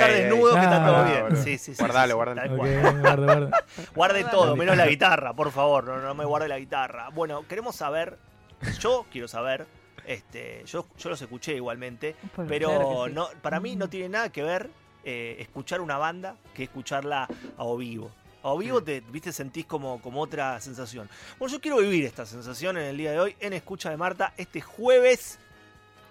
Estar 0.06 0.22
desnudos, 0.22 0.54
que 0.56 0.62
está 0.62 0.84
todo 0.86 0.96
Ah, 0.96 1.04
bien. 1.28 1.36
Sí, 1.44 1.58
sí. 1.58 1.74
Guardalo, 1.78 2.16
guardalo. 2.16 3.50
Guarde 3.94 4.24
todo, 4.24 4.56
menos 4.56 4.76
la 4.76 4.86
guitarra, 4.86 5.32
por 5.34 5.50
favor, 5.50 5.84
no, 5.84 5.98
no 5.98 6.14
me 6.14 6.24
guarde 6.24 6.48
la 6.48 6.58
guitarra. 6.58 7.08
Bueno, 7.10 7.46
queremos 7.48 7.76
saber, 7.76 8.18
yo 8.80 9.06
quiero 9.10 9.28
saber, 9.28 9.66
este, 10.06 10.62
yo, 10.66 10.86
yo 10.98 11.10
los 11.10 11.20
escuché 11.22 11.54
igualmente, 11.54 12.16
Pues, 12.34 12.48
pero 12.48 12.68
claro 12.68 13.04
que 13.04 13.10
sí. 13.10 13.14
no, 13.14 13.28
para 13.42 13.60
mí 13.60 13.76
no 13.76 13.88
tiene 13.88 14.08
nada 14.08 14.30
que 14.30 14.42
ver 14.42 14.70
eh, 15.04 15.36
escuchar 15.40 15.80
una 15.80 15.98
banda 15.98 16.36
que 16.54 16.64
escucharla 16.64 17.24
a 17.56 17.64
o 17.64 17.76
vivo. 17.76 18.10
A 18.44 18.48
o 18.50 18.58
vivo 18.58 18.82
te 18.82 19.00
viste 19.00 19.32
sentís 19.32 19.66
como, 19.66 20.00
como 20.02 20.20
otra 20.20 20.60
sensación. 20.60 21.08
Bueno, 21.38 21.52
yo 21.54 21.60
quiero 21.60 21.78
vivir 21.78 22.04
esta 22.04 22.26
sensación 22.26 22.76
en 22.76 22.84
el 22.84 22.96
día 22.96 23.12
de 23.12 23.20
hoy 23.20 23.36
en 23.40 23.52
Escucha 23.52 23.90
de 23.90 23.96
Marta 23.96 24.32
este 24.36 24.60
jueves 24.60 25.38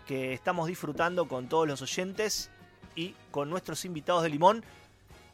que 0.08 0.34
estamos 0.34 0.68
disfrutando 0.68 1.28
con 1.28 1.48
todos 1.48 1.68
los 1.68 1.82
oyentes 1.82 2.50
y 2.96 3.14
con 3.32 3.50
nuestros 3.50 3.84
invitados 3.86 4.24
de 4.24 4.30
Limón. 4.30 4.64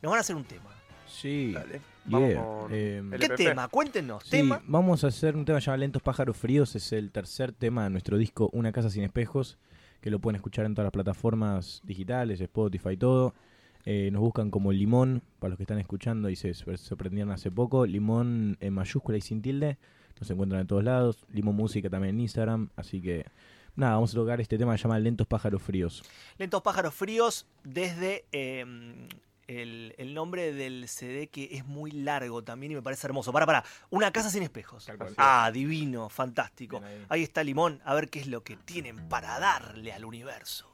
Nos 0.02 0.12
van 0.12 0.18
a 0.18 0.22
hacer 0.22 0.36
un 0.36 0.44
tema. 0.44 0.70
Sí. 1.08 1.52
Dale. 1.54 1.82
Yeah. 2.08 2.42
Con 2.44 2.72
Eh, 2.74 2.98
el 3.00 3.10
¿Qué 3.20 3.26
LPP. 3.28 3.36
tema? 3.38 3.68
Cuéntenos. 3.68 4.24
Sí, 4.24 4.32
¿Tema? 4.32 4.62
vamos 4.68 5.04
a 5.04 5.08
hacer 5.08 5.36
un 5.36 5.46
tema 5.46 5.60
llamado 5.60 5.78
Lentos 5.80 6.02
Pájaros 6.02 6.38
Fríos. 6.38 6.76
Es 6.76 6.92
el 6.94 7.12
tercer 7.12 7.52
tema 7.52 7.84
de 7.86 7.90
nuestro 7.90 8.18
disco 8.18 8.50
Una 8.54 8.72
Casa 8.72 8.90
Sin 8.90 9.04
Espejos, 9.04 9.58
que 10.02 10.10
lo 10.10 10.20
pueden 10.20 10.36
escuchar 10.36 10.66
en 10.66 10.74
todas 10.76 10.86
las 10.86 10.94
plataformas 10.94 11.82
digitales, 11.84 12.40
Spotify 12.42 12.92
y 12.92 12.98
todo. 12.98 13.34
Eh, 13.86 14.10
nos 14.12 14.22
buscan 14.22 14.52
como 14.52 14.72
Limón, 14.74 15.22
para 15.40 15.50
los 15.50 15.58
que 15.58 15.64
están 15.64 15.80
escuchando 15.80 16.30
y 16.30 16.36
se 16.36 16.54
se 16.54 16.78
sorprendieron 16.78 17.32
hace 17.32 17.52
poco. 17.52 17.86
Limón 17.86 18.58
en 18.60 18.74
mayúscula 18.74 19.18
y 19.18 19.22
sin 19.22 19.42
tilde. 19.42 19.78
Nos 20.20 20.30
encuentran 20.30 20.62
en 20.62 20.68
todos 20.68 20.84
lados. 20.84 21.26
Limón 21.32 21.56
Música 21.56 21.90
también 21.90 22.16
en 22.16 22.22
Instagram. 22.22 22.70
Así 22.76 23.02
que, 23.02 23.26
nada, 23.78 23.94
vamos 23.94 24.12
a 24.12 24.16
tocar 24.16 24.42
este 24.42 24.58
tema 24.58 24.76
llamado 24.76 25.00
Lentos 25.00 25.26
Pájaros 25.28 25.62
Fríos. 25.62 26.04
Lentos 26.38 26.62
pájaros 26.62 26.94
fríos 26.94 27.46
desde 27.64 28.26
eh, 28.32 28.66
el, 29.48 29.96
el 29.98 30.14
nombre 30.14 30.54
del 30.54 30.88
CD 30.88 31.28
que 31.28 31.50
es 31.52 31.66
muy 31.66 31.92
largo 31.92 32.44
también 32.44 32.74
y 32.74 32.76
me 32.76 32.82
parece 32.82 33.08
hermoso. 33.08 33.32
Para, 33.32 33.46
para, 33.46 33.64
una 33.90 34.12
casa 34.12 34.30
sin 34.30 34.44
espejos. 34.44 34.90
Ah, 35.18 35.50
divino, 35.54 36.10
fantástico. 36.10 36.82
Ahí. 36.84 37.06
Ahí 37.10 37.24
está 37.24 37.44
Limón, 37.44 37.82
a 37.86 37.94
ver 37.94 38.10
qué 38.10 38.20
es 38.20 38.28
lo 38.28 38.44
que 38.44 38.58
tienen 38.58 39.08
para 39.08 39.40
darle 39.40 39.94
al 39.94 40.06
universo. 40.06 40.70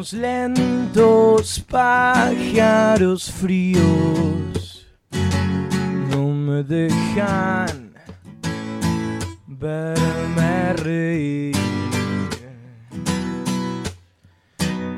Estos 0.00 0.18
lentos 0.18 1.60
pájaros 1.68 3.30
fríos 3.30 4.86
no 6.08 6.28
me 6.28 6.62
dejan 6.62 7.92
verme 9.46 10.72
reír. 10.72 11.54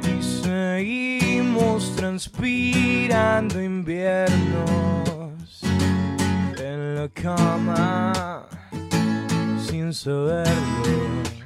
Y 0.07 0.23
seguimos 0.23 1.97
transpirando 1.97 3.61
inviernos 3.61 4.23
en 6.61 6.95
la 6.95 7.09
cama 7.09 8.47
sin 9.67 9.93
saberlo. 9.93 11.42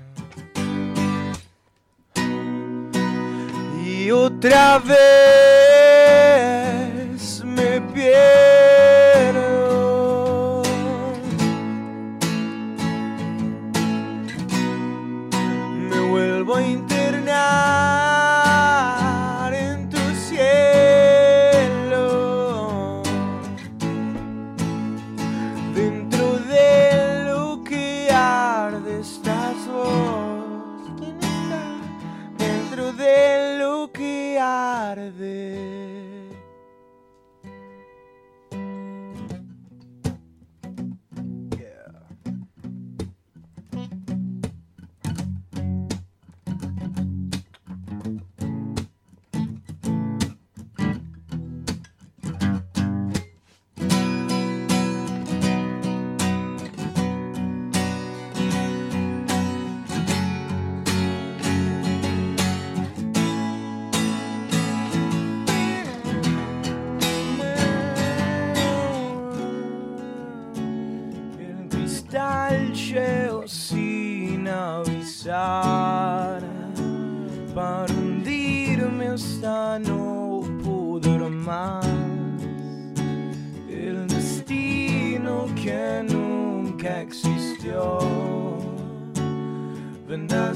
Y 4.07 4.13
otra 4.13 4.79
vez 4.79 5.66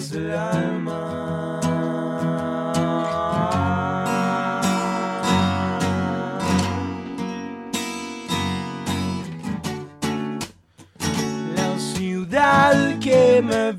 el 0.00 0.32
alma. 0.32 1.60
La 11.54 11.78
ciudad 11.78 12.98
que 12.98 13.42
me 13.42 13.72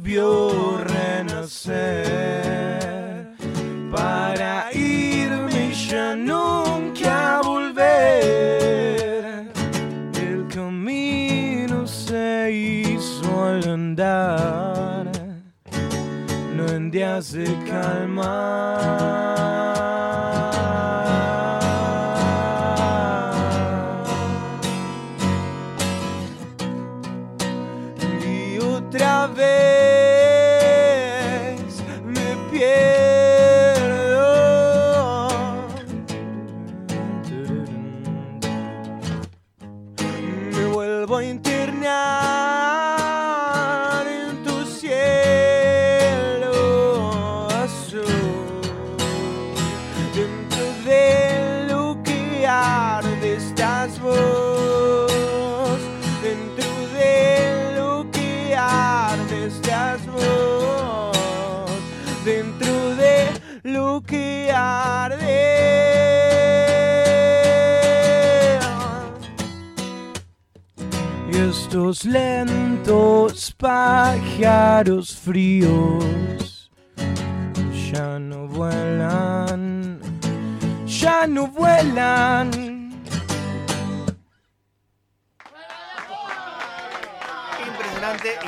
estás 53.33 53.99
vos. 53.99 55.11
Dentro 56.21 56.69
de 56.93 57.75
lo 57.75 58.09
que 58.11 58.55
arde 58.55 59.47
estás 59.47 60.05
vos. 60.07 61.17
Dentro 62.25 62.95
de 62.95 63.27
lo 63.63 64.01
que 64.01 64.51
arde. 64.53 65.49
Y 71.31 71.37
estos 71.49 72.05
lentos 72.05 73.53
pájaros 73.57 75.15
fríos 75.15 76.69
ya 77.91 78.19
no 78.19 78.47
vuelan, 78.47 79.99
ya 80.85 81.27
no 81.27 81.47
vuelan. 81.47 82.70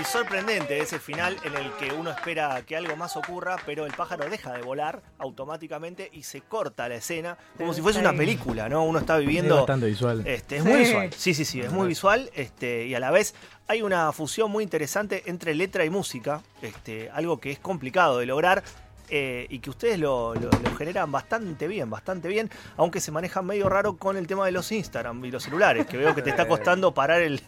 Y 0.04 0.06
sorprendente 0.06 0.80
ese 0.80 1.00
final 1.00 1.38
en 1.46 1.56
el 1.56 1.72
que 1.78 1.94
uno 1.94 2.10
espera 2.12 2.62
que 2.66 2.76
algo 2.76 2.96
más 2.98 3.16
ocurra, 3.16 3.56
pero 3.66 3.86
el 3.86 3.94
pájaro 3.94 4.30
deja 4.30 4.52
de 4.52 4.62
volar 4.62 5.02
automáticamente 5.18 6.10
y 6.12 6.24
se 6.24 6.42
corta 6.42 6.90
la 6.90 6.96
escena, 6.96 7.38
como 7.58 7.74
si 7.74 7.82
fuese 7.82 8.00
una 8.00 8.12
película, 8.14 8.68
¿no? 8.68 8.84
Uno 8.84 9.00
está 9.00 9.16
Es 9.18 9.22
viviendo 9.22 9.56
bastante 9.56 9.86
visual. 9.86 10.28
Este, 10.28 10.58
es 10.58 10.64
Sí. 10.64 10.70
muy 10.70 10.80
visual. 10.80 11.14
Sí, 11.16 11.34
sí, 11.34 11.46
sí, 11.46 11.62
es 11.62 11.72
muy 11.72 11.88
visual. 11.88 12.30
Este, 12.34 12.86
y 12.86 12.96
a 12.96 13.00
la 13.00 13.12
vez 13.12 13.34
hay 13.68 13.82
una 13.82 14.12
fusión 14.12 14.52
muy 14.52 14.64
interesante 14.64 15.24
entre 15.28 15.56
letra 15.56 15.86
y 15.86 15.90
música. 15.90 16.42
Este, 16.62 17.10
algo 17.12 17.40
que 17.40 17.52
es 17.52 17.60
complicado 17.60 18.20
de 18.20 18.26
lograr. 18.26 18.64
Eh, 19.10 19.46
y 19.50 19.60
que 19.60 19.70
ustedes 19.70 20.00
lo, 20.00 20.34
lo- 20.36 20.50
lo 20.50 20.76
generan 20.78 21.12
bastante 21.12 21.68
bien, 21.68 21.90
bastante 21.90 22.28
bien, 22.28 22.50
aunque 22.78 23.00
se 23.00 23.12
manejan 23.12 23.46
medio 23.46 23.70
raro 23.70 23.98
con 23.98 24.18
el 24.18 24.28
tema 24.28 24.46
de 24.46 24.52
los 24.52 24.72
Instagram 24.72 25.24
y 25.26 25.32
los 25.32 25.44
celulares, 25.44 25.86
que 25.86 25.98
veo 25.98 26.14
que 26.16 26.22
te 26.22 26.30
está 26.30 26.48
costando 26.48 26.94
parar 26.94 27.22
el, 27.22 27.40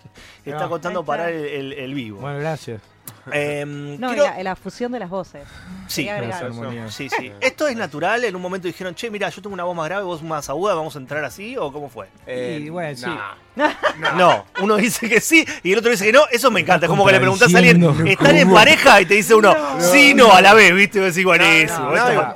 te 0.44 0.52
está 0.52 0.68
costando 0.70 1.04
parar 1.06 1.30
el, 1.32 1.46
el- 1.46 1.74
el 1.74 1.94
vivo. 1.94 2.20
Bueno, 2.22 2.40
gracias. 2.40 2.82
Em, 3.32 4.00
No, 4.00 4.10
quiero- 4.10 4.24
la, 4.26 4.44
la 4.44 4.56
fusión 4.56 4.92
de 4.92 5.00
las 5.00 5.10
voces. 5.10 5.44
Sí, 5.88 6.08
sí, 6.90 7.10
sí. 7.10 7.32
¿Esto 7.42 7.68
es 7.68 7.76
natural? 7.76 8.24
¿En 8.24 8.36
un 8.36 8.42
momento 8.42 8.68
dijeron, 8.68 8.94
che, 8.96 9.10
mira, 9.10 9.30
yo 9.30 9.42
tengo 9.42 9.54
una 9.54 9.64
voz 9.64 9.76
más 9.76 9.86
grave, 9.88 10.04
vos 10.04 10.22
más 10.22 10.48
aguda, 10.50 10.76
vamos 10.76 10.96
a 10.96 11.00
entrar 11.00 11.24
así? 11.24 11.58
¿O 11.58 11.72
cómo 11.72 11.90
fue? 11.90 12.08
Eh, 12.28 12.60
Y 12.64 12.70
bueno, 12.70 12.96
sí. 12.98 13.06
nah. 13.56 13.72
No, 14.18 14.46
uno 14.62 14.76
dice 14.76 15.08
que 15.10 15.22
sí 15.22 15.46
y 15.64 15.72
el 15.72 15.80
otro 15.80 15.90
dice 15.92 16.06
que 16.06 16.12
no. 16.12 16.22
Eso 16.32 16.52
me 16.52 16.60
encanta. 16.60 16.86
Es 16.86 16.90
como 16.90 17.06
que 17.06 17.14
le 17.14 17.20
preguntás 17.20 17.54
a 17.54 17.58
alguien. 17.58 17.84
¿están 18.08 18.36
en 18.36 18.52
pareja? 18.52 19.02
Y 19.02 19.06
te 19.06 19.16
dice 19.16 19.34
uno, 19.34 19.56
sí, 19.80 20.14
no, 20.14 20.32
a 20.34 20.42
la 20.42 20.54
vez, 20.54 20.74
¿viste? 20.76 21.00
Y 21.00 21.02
decís, 21.02 21.24
buenísimo. 21.24 21.92
No, 21.92 22.36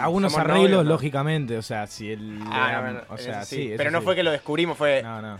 Algunos 0.00 0.36
arreglos, 0.36 0.62
novios, 0.62 0.84
¿no? 0.84 0.90
lógicamente, 0.90 1.56
o 1.58 1.62
sea, 1.62 1.86
si 1.86 2.10
el... 2.12 2.40
Ah, 2.50 2.72
no, 2.74 2.80
bueno, 2.82 3.00
o 3.08 3.14
eso 3.16 3.24
sea, 3.24 3.44
sí, 3.44 3.56
sí. 3.56 3.66
eso 3.68 3.76
Pero 3.78 3.90
no 3.90 3.98
sí. 3.98 4.04
fue 4.04 4.14
que 4.14 4.22
lo 4.22 4.30
descubrimos, 4.30 4.78
fue. 4.78 5.02
No, 5.02 5.20
no. 5.20 5.38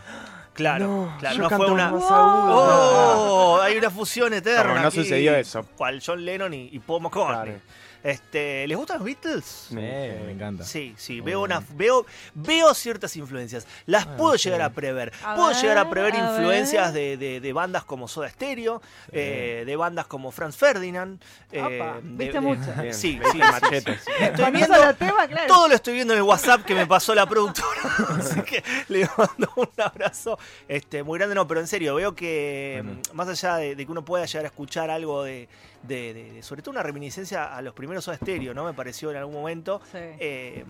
Claro, 0.55 0.87
No, 0.87 1.17
claro, 1.19 1.37
yo 1.37 1.43
no 1.43 1.51
fue 1.51 1.71
una. 1.71 1.91
más 1.91 2.03
agudo. 2.05 2.55
¡Oh! 2.55 3.61
Hay 3.63 3.77
una 3.79 3.91
fusión 3.91 4.33
eterna. 4.35 4.63
Como 4.71 4.83
no 4.83 4.89
aquí, 4.89 4.97
sucedió 4.99 5.35
eso. 5.35 5.65
Cual 5.77 6.03
John 6.05 6.25
Lennon 6.25 6.53
y, 6.53 6.69
y 6.73 6.79
Paul 6.79 7.03
McCartney. 7.03 7.55
Claro. 7.55 7.61
Este, 8.03 8.67
¿Les 8.67 8.77
gustan 8.77 8.99
los 8.99 9.05
Beatles? 9.07 9.67
Sí, 9.69 9.75
me 9.77 10.33
encanta. 10.33 10.65
Sí, 10.65 10.95
sí, 10.97 11.21
veo, 11.21 11.43
una, 11.43 11.63
veo, 11.75 12.05
veo 12.35 12.75
ciertas 12.75 13.17
influencias. 13.17 13.67
Las 13.87 14.07
Ah, 14.07 14.17
puedo 14.17 14.37
sí. 14.37 14.45
llegar 14.49 14.63
a 14.63 14.71
prever. 14.71 15.13
A 15.25 15.35
puedo 15.37 15.49
ver, 15.49 15.57
llegar 15.57 15.79
a 15.79 15.89
prever 15.89 16.15
a 16.15 16.19
influencias 16.31 16.93
de, 16.93 17.17
de- 17.17 17.41
de 17.41 17.53
bandas 17.53 17.85
como 17.85 18.09
Soda 18.09 18.29
Stereo, 18.29 18.83
eh, 19.13 19.63
de 19.65 19.77
bandas 19.77 20.07
como 20.07 20.31
Franz 20.33 20.57
Ferdinand. 20.57 21.23
eh, 21.53 21.63
Opa, 21.63 21.99
viste 22.03 22.33
de- 22.35 22.41
mucho. 22.41 22.61
Bien, 22.83 22.93
Sí, 22.95 23.21
sí, 23.31 23.39
machetes. 23.39 24.03
Estoy 24.21 24.51
viendo 24.51 24.95
tema, 24.95 25.27
claro. 25.29 25.47
todo 25.47 25.69
lo 25.69 25.75
estoy 25.75 25.95
viendo 25.95 26.13
en 26.15 26.19
el 26.19 26.25
WhatsApp 26.25 26.65
que 26.65 26.75
me 26.75 26.87
pasó 26.87 27.15
la 27.15 27.27
productora. 27.27 27.81
Así 28.19 28.41
que 28.43 28.63
le 28.89 29.09
mando 29.17 29.51
un 29.57 29.69
abrazo 29.79 30.39
este, 30.69 31.03
muy 31.03 31.19
grande. 31.19 31.35
No, 31.35 31.47
pero 31.47 31.61
en 31.61 31.67
serio, 31.69 31.95
veo 31.95 32.15
que 32.15 32.81
Bueno. 32.85 33.01
mm, 33.13 33.17
más 33.17 33.29
allá 33.29 33.57
de, 33.57 33.77
de 33.77 33.87
que 33.87 33.93
uno 33.93 34.05
pueda 34.05 34.25
llegar 34.27 34.45
a 34.45 34.49
escuchar 34.49 34.91
algo 34.91 35.23
de, 35.23 35.49
de- 35.83 36.15
de- 36.15 36.33
de- 36.33 36.43
sobre 36.43 36.63
todo 36.63 36.73
una 36.73 36.83
reminiscencia 36.83 37.55
a 37.55 37.61
los 37.63 37.75
primeros 37.75 38.05
Soda 38.05 38.17
Stereo, 38.17 38.55
¿no? 38.55 38.65
Me 38.65 38.73
pareció 38.75 39.11
en 39.11 39.17
algún 39.17 39.35
momento. 39.35 39.81
Sí. 39.91 39.99
eh, 39.99 40.65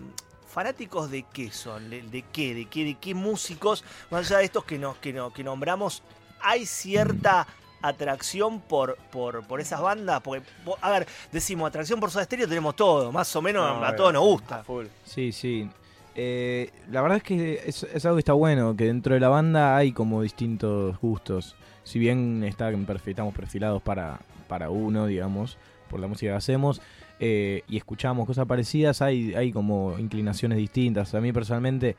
¿fanáticos 0.47 1.09
de 1.09 1.23
qué 1.33 1.51
son? 1.51 1.89
¿De, 1.89 2.01
de 2.03 2.23
qué? 2.31 2.53
¿De 2.53 2.65
qué? 2.65 2.83
¿De 2.85 2.95
qué 2.95 3.13
músicos? 3.15 3.83
Más 4.11 4.29
allá 4.29 4.39
de 4.39 4.45
estos 4.45 4.63
que, 4.65 4.77
nos, 4.77 4.97
que, 4.97 5.11
no- 5.13 5.33
que 5.33 5.43
nombramos, 5.43 6.03
¿hay 6.41 6.65
cierta 6.65 7.47
atracción 7.81 8.61
por, 8.61 8.97
por, 9.11 9.45
por 9.45 9.59
esas 9.59 9.81
bandas? 9.81 10.21
Porque, 10.21 10.45
a 10.81 10.89
ver, 10.91 11.07
decimos 11.31 11.67
atracción 11.67 11.99
por 11.99 12.11
Soda 12.11 12.23
Stereo, 12.23 12.47
tenemos 12.47 12.75
todo, 12.75 13.11
más 13.11 13.35
o 13.35 13.41
menos 13.41 13.79
No, 13.79 13.83
a 13.85 13.89
eh, 13.91 13.93
todos 13.95 14.13
nos 14.13 14.23
gusta. 14.23 14.63
Full. 14.63 14.85
Sí, 15.05 15.31
sí. 15.31 15.69
Eh, 16.15 16.69
la 16.91 17.01
verdad 17.01 17.17
es 17.17 17.23
que 17.23 17.63
es, 17.65 17.83
es 17.83 18.05
algo 18.05 18.17
que 18.17 18.19
está 18.21 18.33
bueno, 18.33 18.75
que 18.75 18.85
dentro 18.85 19.15
de 19.15 19.19
la 19.19 19.29
banda 19.29 19.75
hay 19.75 19.91
como 19.91 20.21
distintos 20.21 20.99
gustos. 20.99 21.55
Si 21.83 21.97
bien 21.99 22.43
está 22.43 22.69
estamos 22.71 23.33
perfilados 23.35 23.81
para, 23.81 24.19
para 24.53 24.69
uno, 24.69 25.07
digamos, 25.07 25.57
por 25.89 25.99
la 25.99 26.05
música 26.05 26.31
que 26.33 26.37
hacemos, 26.37 26.79
eh, 27.19 27.63
y 27.67 27.77
escuchamos 27.77 28.27
cosas 28.27 28.45
parecidas, 28.45 29.01
hay, 29.01 29.33
hay 29.33 29.51
como 29.51 29.97
inclinaciones 29.97 30.59
distintas. 30.59 31.15
A 31.15 31.21
mí 31.21 31.33
personalmente 31.33 31.95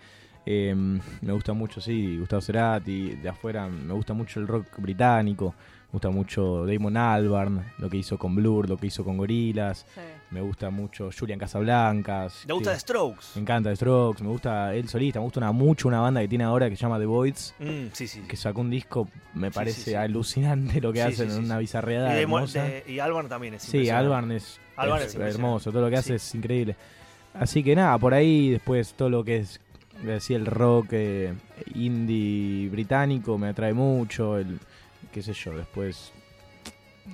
eh, 0.46 0.72
me 0.72 1.32
gusta 1.32 1.52
mucho, 1.52 1.80
sí, 1.80 2.16
Gustavo 2.16 2.40
Cerati, 2.40 3.16
de 3.16 3.28
afuera 3.28 3.66
me 3.66 3.92
gusta 3.92 4.14
mucho 4.14 4.38
el 4.38 4.46
rock 4.46 4.66
británico, 4.78 5.52
gusta 5.94 6.10
mucho 6.10 6.66
Damon 6.66 6.96
Albarn, 6.96 7.64
lo 7.78 7.88
que 7.88 7.96
hizo 7.98 8.18
con 8.18 8.34
Blur, 8.34 8.68
lo 8.68 8.76
que 8.76 8.88
hizo 8.88 9.04
con 9.04 9.16
Gorillaz, 9.16 9.86
Sí. 9.94 10.00
me 10.32 10.40
gusta 10.40 10.68
mucho 10.70 11.10
Julian 11.16 11.38
Casablancas. 11.38 12.42
¿Te 12.46 12.52
gusta 12.52 12.72
The 12.72 12.80
Strokes? 12.80 13.26
me 13.36 13.42
encanta 13.42 13.70
The 13.70 13.76
Strokes, 13.76 14.22
me 14.22 14.28
gusta 14.30 14.74
el 14.74 14.88
solista, 14.88 15.20
me 15.20 15.24
gusta 15.24 15.38
una, 15.40 15.52
mucho 15.52 15.86
una 15.86 16.00
banda 16.00 16.20
que 16.20 16.26
tiene 16.28 16.42
ahora 16.44 16.68
que 16.68 16.74
se 16.76 16.82
llama 16.82 16.98
The 16.98 17.06
Voids, 17.06 17.54
Mm, 17.60 17.86
sí, 17.92 18.08
sí. 18.08 18.20
que 18.22 18.36
sacó 18.36 18.60
un 18.60 18.70
disco, 18.70 19.08
me 19.34 19.48
Sí, 19.50 19.54
parece 19.54 19.80
sí, 19.82 19.90
sí. 19.90 19.94
alucinante 19.94 20.80
lo 20.80 20.92
que 20.92 20.98
Sí, 20.98 21.04
hacen 21.06 21.30
sí, 21.30 21.36
en 21.36 21.38
sí, 21.42 21.44
una 21.46 21.54
sí. 21.54 21.60
bizarreada 21.60 22.10
Y, 22.10 22.14
de- 22.16 22.22
hermosa. 22.22 22.62
de- 22.64 22.84
y 22.88 22.98
Albarn 22.98 23.28
también 23.28 23.54
es 23.54 23.62
sí, 23.62 23.68
impresionante. 23.76 24.04
Albarn 24.06 24.32
es, 24.32 24.60
Albarn 24.76 25.02
es 25.04 25.14
hermoso, 25.14 25.70
todo 25.70 25.82
lo 25.82 25.90
que 25.90 25.96
hace 25.96 26.08
Sí. 26.18 26.26
es 26.28 26.34
increíble. 26.34 26.74
Así 27.34 27.62
que 27.62 27.76
nada, 27.76 27.96
por 27.98 28.14
ahí 28.14 28.50
después 28.50 28.94
todo 28.94 29.10
lo 29.10 29.22
que 29.24 29.36
es, 29.38 29.60
decía 30.02 30.36
el 30.36 30.46
rock 30.46 30.88
eh, 30.90 31.34
indie 31.76 32.68
británico 32.68 33.38
me 33.38 33.48
atrae 33.48 33.72
mucho, 33.72 34.38
el 34.38 34.58
qué 35.14 35.22
sé 35.22 35.32
yo, 35.32 35.52
después 35.56 36.12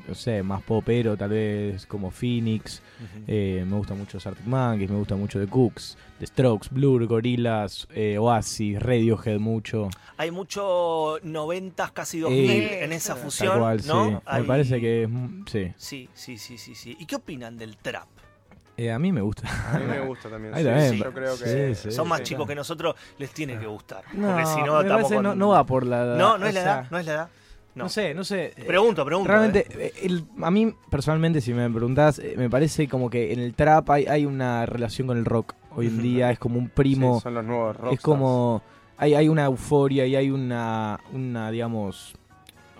no 0.08 0.14
sé, 0.14 0.42
más 0.42 0.62
popero 0.62 1.16
tal 1.16 1.30
vez 1.30 1.84
como 1.84 2.10
Phoenix, 2.10 2.80
eh, 3.26 3.64
me 3.68 3.76
gusta 3.76 3.92
mucho 3.94 4.18
Arctic 4.24 4.46
Monkeys, 4.46 4.88
me 4.88 4.96
gusta 4.96 5.16
mucho 5.16 5.38
The 5.40 5.48
Cooks, 5.48 5.98
The 6.18 6.26
Strokes, 6.26 6.68
Blur, 6.70 7.06
Gorillaz, 7.06 7.86
eh, 7.92 8.16
Oasis, 8.16 8.80
Radiohead 8.80 9.38
mucho. 9.38 9.88
Hay 10.16 10.30
mucho 10.30 11.18
90s, 11.22 11.92
casi 11.92 12.20
2000 12.20 12.50
Eh, 12.50 12.84
en 12.84 12.92
esa 12.92 13.16
fusión, 13.16 13.58
cual, 13.58 13.80
¿no? 13.86 14.08
sí. 14.10 14.16
Hay- 14.26 14.42
Me 14.42 14.46
parece 14.48 14.80
que 14.80 15.02
es... 15.04 15.10
Sí. 15.46 15.72
Sí, 15.76 16.08
sí, 16.14 16.38
sí, 16.38 16.56
sí, 16.56 16.74
sí. 16.74 16.96
¿Y 16.98 17.04
qué 17.06 17.16
opinan 17.16 17.58
del 17.58 17.76
trap? 17.76 18.06
Eh, 18.76 18.90
a 18.92 18.98
mí 18.98 19.12
me 19.12 19.20
gusta. 19.20 19.46
A 19.74 19.78
mí 19.78 19.84
me 19.86 20.00
gusta 20.06 20.30
también. 20.30 20.54
Sí, 20.56 20.64
también. 20.64 20.90
sí, 20.92 20.98
Yo 20.98 21.12
creo 21.12 21.36
que. 21.38 21.74
Sí, 21.74 21.82
sí. 21.82 21.90
Son 21.90 22.08
más 22.08 22.20
sí. 22.20 22.24
chicos 22.26 22.46
que 22.46 22.54
nosotros, 22.54 22.94
les 23.18 23.30
tiene 23.30 23.58
que 23.58 23.66
gustar. 23.66 24.04
No, 24.14 24.28
porque 24.28 24.46
si 24.46 24.62
no, 24.62 24.76
me 24.76 24.80
estamos 24.82 24.86
parece 25.02 25.14
con... 25.16 25.22
no, 25.24 25.34
no 25.34 25.48
va 25.48 25.66
por 25.66 25.84
la 25.84 26.02
edad. 26.04 26.16
No, 26.16 26.38
no 26.38 26.46
es 26.46 26.54
la 26.54 26.62
edad, 26.62 26.86
no 26.90 26.98
es 26.98 27.04
la 27.06 27.12
edad. 27.12 27.28
No, 27.74 27.84
No 27.84 27.88
sé, 27.88 28.14
no 28.14 28.24
sé. 28.24 28.52
eh, 28.56 28.64
Pregunto, 28.66 29.04
pregunto. 29.04 29.28
Realmente, 29.30 29.60
¿eh? 29.70 29.92
eh, 29.96 30.00
el- 30.02 30.24
a 30.42 30.50
mí 30.50 30.74
personalmente, 30.90 31.40
si 31.40 31.54
me 31.54 31.70
preguntás, 31.70 32.20
me 32.36 32.50
parece 32.50 32.88
como 32.88 33.08
que 33.08 33.32
en 33.32 33.38
el 33.40 33.54
trap 33.54 33.90
hay, 33.90 34.06
hay 34.06 34.26
una 34.26 34.66
relación 34.66 35.06
con 35.06 35.16
el 35.18 35.24
rock. 35.24 35.54
Hoy 35.76 35.86
en 35.86 36.02
día 36.02 36.30
es 36.32 36.38
como 36.40 36.58
un 36.58 36.66
Sí, 36.66 36.72
primo, 36.74 37.20
son 37.20 37.34
los 37.34 37.44
nuevos 37.44 37.76
rockstars. 37.76 37.94
es 37.94 38.00
como... 38.00 38.62
Hay, 38.96 39.14
hay 39.14 39.28
una 39.28 39.44
euforia 39.46 40.04
y 40.04 40.14
hay 40.16 40.30
una, 40.30 41.00
una 41.14 41.50
digamos, 41.50 42.14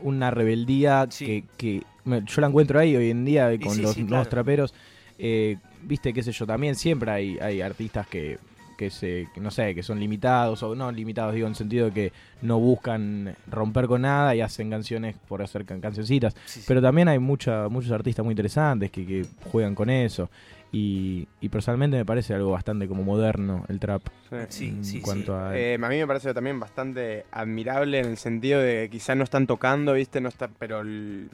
una 0.02 0.30
rebeldía 0.30 1.06
Sí. 1.08 1.24
que, 1.24 1.44
que 1.56 1.82
me- 2.04 2.22
yo 2.26 2.40
la 2.42 2.48
encuentro 2.48 2.78
ahí 2.78 2.94
hoy 2.96 3.10
en 3.10 3.24
día 3.24 3.48
con 3.58 3.74
sí, 3.74 3.80
los 3.82 3.94
sí, 3.94 4.00
nuevos 4.02 4.26
claro. 4.26 4.28
traperos. 4.28 4.74
Eh, 5.18 5.56
Viste, 5.82 6.12
qué 6.12 6.22
sé 6.22 6.32
yo, 6.32 6.46
también 6.46 6.74
siempre 6.74 7.10
hay, 7.10 7.38
hay 7.38 7.62
artistas 7.62 8.06
que, 8.06 8.38
que 8.80 8.88
se, 8.88 9.28
que 9.34 9.40
no 9.42 9.50
sé, 9.50 9.74
que 9.74 9.82
son 9.82 10.00
limitados, 10.00 10.62
o 10.62 10.74
no 10.74 10.90
limitados, 10.90 11.34
digo, 11.34 11.46
en 11.46 11.54
sentido 11.54 11.86
de 11.86 11.92
que 11.92 12.12
no 12.40 12.58
buscan 12.58 13.36
romper 13.46 13.86
con 13.86 14.00
nada 14.00 14.34
y 14.34 14.40
hacen 14.40 14.70
canciones 14.70 15.16
por 15.28 15.42
hacer 15.42 15.66
can- 15.66 15.82
cancioncitas. 15.82 16.34
Sí, 16.46 16.60
sí. 16.60 16.64
Pero 16.66 16.80
también 16.80 17.06
hay 17.08 17.18
mucha, 17.18 17.68
muchos 17.68 17.92
artistas 17.92 18.24
muy 18.24 18.32
interesantes 18.32 18.90
que, 18.90 19.06
que 19.06 19.26
juegan 19.50 19.74
con 19.74 19.90
eso. 19.90 20.30
Y, 20.72 21.28
y 21.42 21.50
personalmente 21.50 21.98
me 21.98 22.06
parece 22.06 22.32
algo 22.32 22.52
bastante 22.52 22.88
como 22.88 23.02
moderno 23.02 23.66
el 23.68 23.78
trap. 23.80 24.00
Sí. 24.30 24.36
Sí, 24.48 24.68
en 24.68 24.84
sí, 24.84 25.02
a... 25.30 25.50
Eh, 25.58 25.74
a 25.74 25.88
mí 25.88 25.96
me 25.98 26.06
parece 26.06 26.32
también 26.32 26.58
bastante 26.58 27.26
admirable 27.32 27.98
en 27.98 28.06
el 28.06 28.16
sentido 28.16 28.60
de 28.62 28.84
que 28.84 28.90
quizás 28.96 29.14
no 29.14 29.24
están 29.24 29.46
tocando, 29.46 29.92
¿viste? 29.92 30.22
No 30.22 30.30
está, 30.30 30.48
pero 30.58 30.80
el- 30.80 31.28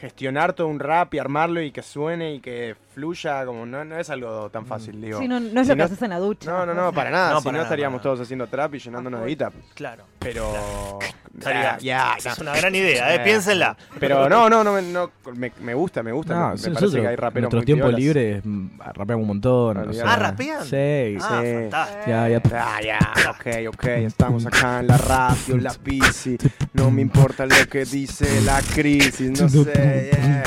gestionar 0.00 0.52
todo 0.52 0.66
un 0.66 0.80
rap 0.80 1.14
y 1.14 1.18
armarlo 1.18 1.62
y 1.62 1.70
que 1.70 1.82
suene 1.82 2.34
y 2.34 2.40
que 2.40 2.74
fluya, 3.00 3.44
como 3.44 3.66
no, 3.66 3.84
no 3.84 3.98
es 3.98 4.08
algo 4.08 4.48
tan 4.48 4.64
fácil, 4.64 4.98
digo. 5.02 5.18
Sí, 5.20 5.28
no, 5.28 5.38
no 5.38 5.60
es 5.60 5.66
Si 5.66 5.72
lo 5.72 5.76
que 5.76 5.82
haces 5.82 6.00
en 6.00 6.08
la 6.10 6.18
ducha. 6.18 6.50
No, 6.50 6.64
no, 6.64 6.72
no, 6.72 6.92
para 6.94 7.10
nada. 7.10 7.32
No, 7.34 7.40
si 7.40 7.44
para 7.44 7.52
no 7.52 7.58
nada, 7.58 7.66
estaríamos 7.68 8.00
todos 8.00 8.20
haciendo 8.20 8.46
trap 8.46 8.74
y 8.74 8.78
llenándonos 8.78 9.20
de 9.20 9.26
guita. 9.26 9.52
Claro. 9.74 10.04
Pero. 10.18 10.98
Ya, 11.38 11.76
esa 11.76 11.78
ya, 11.80 12.32
es 12.32 12.38
una 12.38 12.56
gran 12.56 12.74
idea, 12.74 13.12
¿eh? 13.12 13.16
Eh, 13.16 13.20
Piénsenla. 13.22 13.76
Pero 14.00 14.26
no, 14.30 14.48
no, 14.48 14.64
no, 14.64 14.72
me- 14.72 14.80
no, 14.80 15.10
me, 15.34 15.52
me 15.60 15.74
gusta, 15.74 16.02
me 16.02 16.10
gusta. 16.10 16.34
No, 16.34 16.46
me, 16.46 16.52
me 16.52 16.56
sí, 16.56 16.62
parece 16.64 16.80
nosotros, 16.80 17.02
que 17.02 17.08
hay 17.08 17.16
raperos 17.16 17.52
muy 17.52 17.64
tiempos 17.66 17.88
piolas. 17.88 18.00
libres 18.00 18.40
mm, 18.42 18.66
rapeamos 18.94 19.20
un 19.22 19.28
montón. 19.28 19.76
o 19.76 19.80
Olvidate. 19.82 19.94
sea, 19.98 20.12
Ah, 20.12 20.16
¿rapean? 20.16 20.64
Sí, 20.64 21.18
Ah, 21.20 21.42
Sí. 21.44 21.52
fantástico. 21.52 22.02
ya, 22.06 22.28
ya. 22.30 22.42
Ah, 22.54 22.80
ya, 22.82 22.98
ok, 23.30 23.74
ok, 23.74 23.84
estamos 24.06 24.46
acá 24.46 24.80
en 24.80 24.86
la 24.86 24.96
radio, 24.96 25.58
la 25.58 25.74
bici, 25.84 26.38
no 26.72 26.90
me 26.90 27.02
importa 27.02 27.44
lo 27.44 27.54
que 27.70 27.84
dice 27.84 28.40
la 28.40 28.62
crisis, 28.62 29.38
no 29.38 29.48
sé, 29.50 30.10
yeah. 30.12 30.42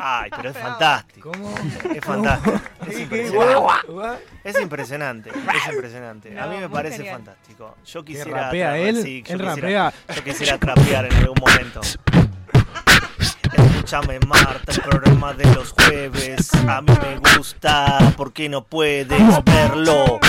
Ay, 0.00 0.30
pero 0.36 0.50
es 0.50 0.56
fantástico. 0.56 1.32
¿Cómo? 1.32 1.54
Es 1.94 2.04
fantástico. 2.04 2.60
Es 2.84 2.98
impresionante. 3.00 3.70
Es 4.44 4.60
impresionante. 4.60 5.30
Es 5.30 5.72
impresionante. 5.74 6.38
A 6.40 6.46
mí 6.46 6.56
me 6.58 6.68
parece 6.68 6.96
genial. 6.98 7.16
fantástico. 7.16 7.76
Yo 7.84 8.04
¿Qué 8.04 8.12
quisiera. 8.14 8.44
rapea 8.44 8.78
él? 8.78 9.02
sí, 9.02 9.22
yo 9.26 9.34
él 9.34 9.40
quisiera- 9.40 9.54
rapea. 9.90 9.92
Yo 10.16 10.24
quisiera 10.24 10.58
trapear 10.58 11.04
en 11.06 11.12
algún 11.14 11.36
momento. 11.40 11.80
Escúchame, 13.56 14.18
Marta, 14.26 14.72
el 14.72 14.80
programa 14.82 15.32
de 15.32 15.44
los 15.54 15.72
jueves. 15.72 16.50
A 16.68 16.80
mí 16.82 16.92
me 17.02 17.18
gusta 17.36 18.12
porque 18.16 18.48
no 18.48 18.62
puedes 18.64 19.08
verlo 19.44 20.20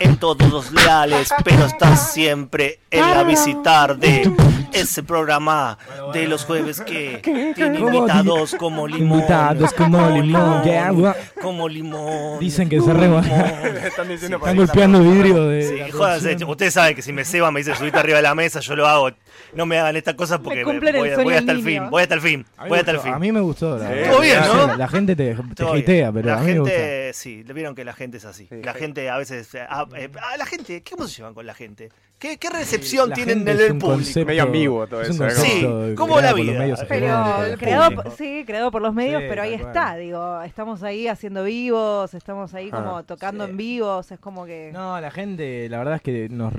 en 0.00 0.16
todos 0.16 0.50
los 0.50 0.72
leales, 0.72 1.30
pero 1.44 1.64
estás 1.66 2.12
siempre 2.12 2.80
en 2.90 3.00
la 3.00 3.22
visitar 3.24 3.96
de 3.96 4.30
ese 4.72 5.02
programa 5.02 5.78
de 6.12 6.26
los 6.26 6.44
jueves 6.44 6.80
que 6.80 7.20
tiene 7.54 7.78
invitados 7.78 8.54
como 8.58 8.86
limón. 8.86 9.18
Invitados 9.18 9.72
como 9.72 10.10
limón, 10.10 10.62
Como 11.40 11.68
limón. 11.68 12.38
Dicen 12.40 12.68
que 12.68 12.80
se 12.80 12.92
reba. 12.92 13.20
Están 13.84 14.10
Están 14.10 14.56
golpeando 14.56 15.00
vidrio 15.00 15.46
de. 15.48 15.88
Sí. 15.90 16.44
Ustedes 16.46 16.74
saben 16.74 16.94
que 16.94 17.02
si 17.02 17.12
me 17.12 17.24
ceban, 17.24 17.52
me 17.52 17.60
dicen 17.60 17.76
subite 17.76 17.98
arriba 17.98 18.16
de 18.18 18.22
la 18.22 18.34
mesa, 18.34 18.60
yo 18.60 18.76
lo 18.76 18.86
hago. 18.86 19.10
No 19.54 19.64
me 19.66 19.78
hagan 19.78 19.96
estas 19.96 20.14
cosas 20.14 20.40
porque 20.42 20.64
voy, 20.64 21.34
hasta 21.34 21.52
el 21.52 21.62
fin. 21.62 21.88
Voy 21.90 22.02
hasta 22.02 22.14
el 22.14 22.20
fin. 22.20 22.44
A 22.56 22.64
mí 22.64 22.68
Voy 22.68 22.76
me 22.76 22.80
hasta 22.80 22.90
el 22.90 22.96
gustó, 22.96 23.04
fin. 23.08 23.14
A 23.14 23.18
mí 23.18 23.32
me 23.32 23.40
gustó. 23.40 23.78
la 23.78 23.88
bien, 24.20 24.40
¿no? 24.40 24.60
gente- 24.60 24.76
La 24.76 24.88
gente 24.88 25.16
te, 25.16 25.34
te 25.54 25.64
pero 26.12 26.28
la 26.28 26.38
a 26.38 26.40
mí 26.40 26.52
me 26.52 26.58
gusta. 26.58 26.74
Sí, 27.12 27.42
vieron 27.42 27.74
que 27.74 27.84
la 27.84 27.92
gente 27.92 28.16
es 28.16 28.24
así. 28.24 28.46
Sí, 28.48 28.62
la 28.62 28.74
gente 28.74 29.08
a 29.08 29.18
veces. 29.18 29.54
eh, 29.54 29.66
ah, 29.68 29.86
eh, 29.96 30.10
ah, 30.22 30.36
la 30.36 30.46
gente, 30.46 30.82
¿cómo 30.88 31.06
se 31.06 31.16
llevan 31.16 31.34
con 31.34 31.46
la 31.46 31.54
gente? 31.54 31.90
¿Qué, 32.18 32.38
qué 32.38 32.48
recepción 32.48 33.10
La 33.10 33.14
tienen 33.14 33.40
en 33.42 33.48
el 33.48 33.68
público? 33.76 33.88
concepto- 33.88 34.26
Medio 34.26 34.42
ambiguo 34.44 34.86
todo 34.86 35.02
es 35.02 35.10
eso, 35.10 35.24
¿eh? 35.26 35.28
concepto 35.34 35.88
Sí, 35.90 35.94
como 35.96 36.18
la 36.18 36.32
vida. 36.32 36.58
medios 36.58 36.80
Pero 36.88 37.58
creado, 37.58 38.10
sí, 38.16 38.42
creado 38.46 38.70
por 38.70 38.80
los 38.80 38.94
medios, 38.94 39.20
Sí, 39.20 39.26
pero 39.28 39.42
ahí 39.42 39.52
está, 39.52 39.96
digo, 39.96 40.40
estamos 40.40 40.82
ahí 40.82 41.08
haciendo 41.08 41.44
vivos, 41.44 42.14
estamos 42.14 42.54
ahí 42.54 42.70
como 42.70 42.96
Ah, 42.98 43.02
tocando 43.02 43.44
sí. 43.44 43.50
en 43.50 43.56
vivos, 43.58 44.10
es 44.10 44.18
como 44.18 44.46
que... 44.46 44.70
No, 44.72 44.98
la 44.98 45.10
gente, 45.10 45.68
la 45.68 45.76
verdad 45.76 45.96
es 45.96 46.00
que 46.02 46.28
nos 46.30 46.54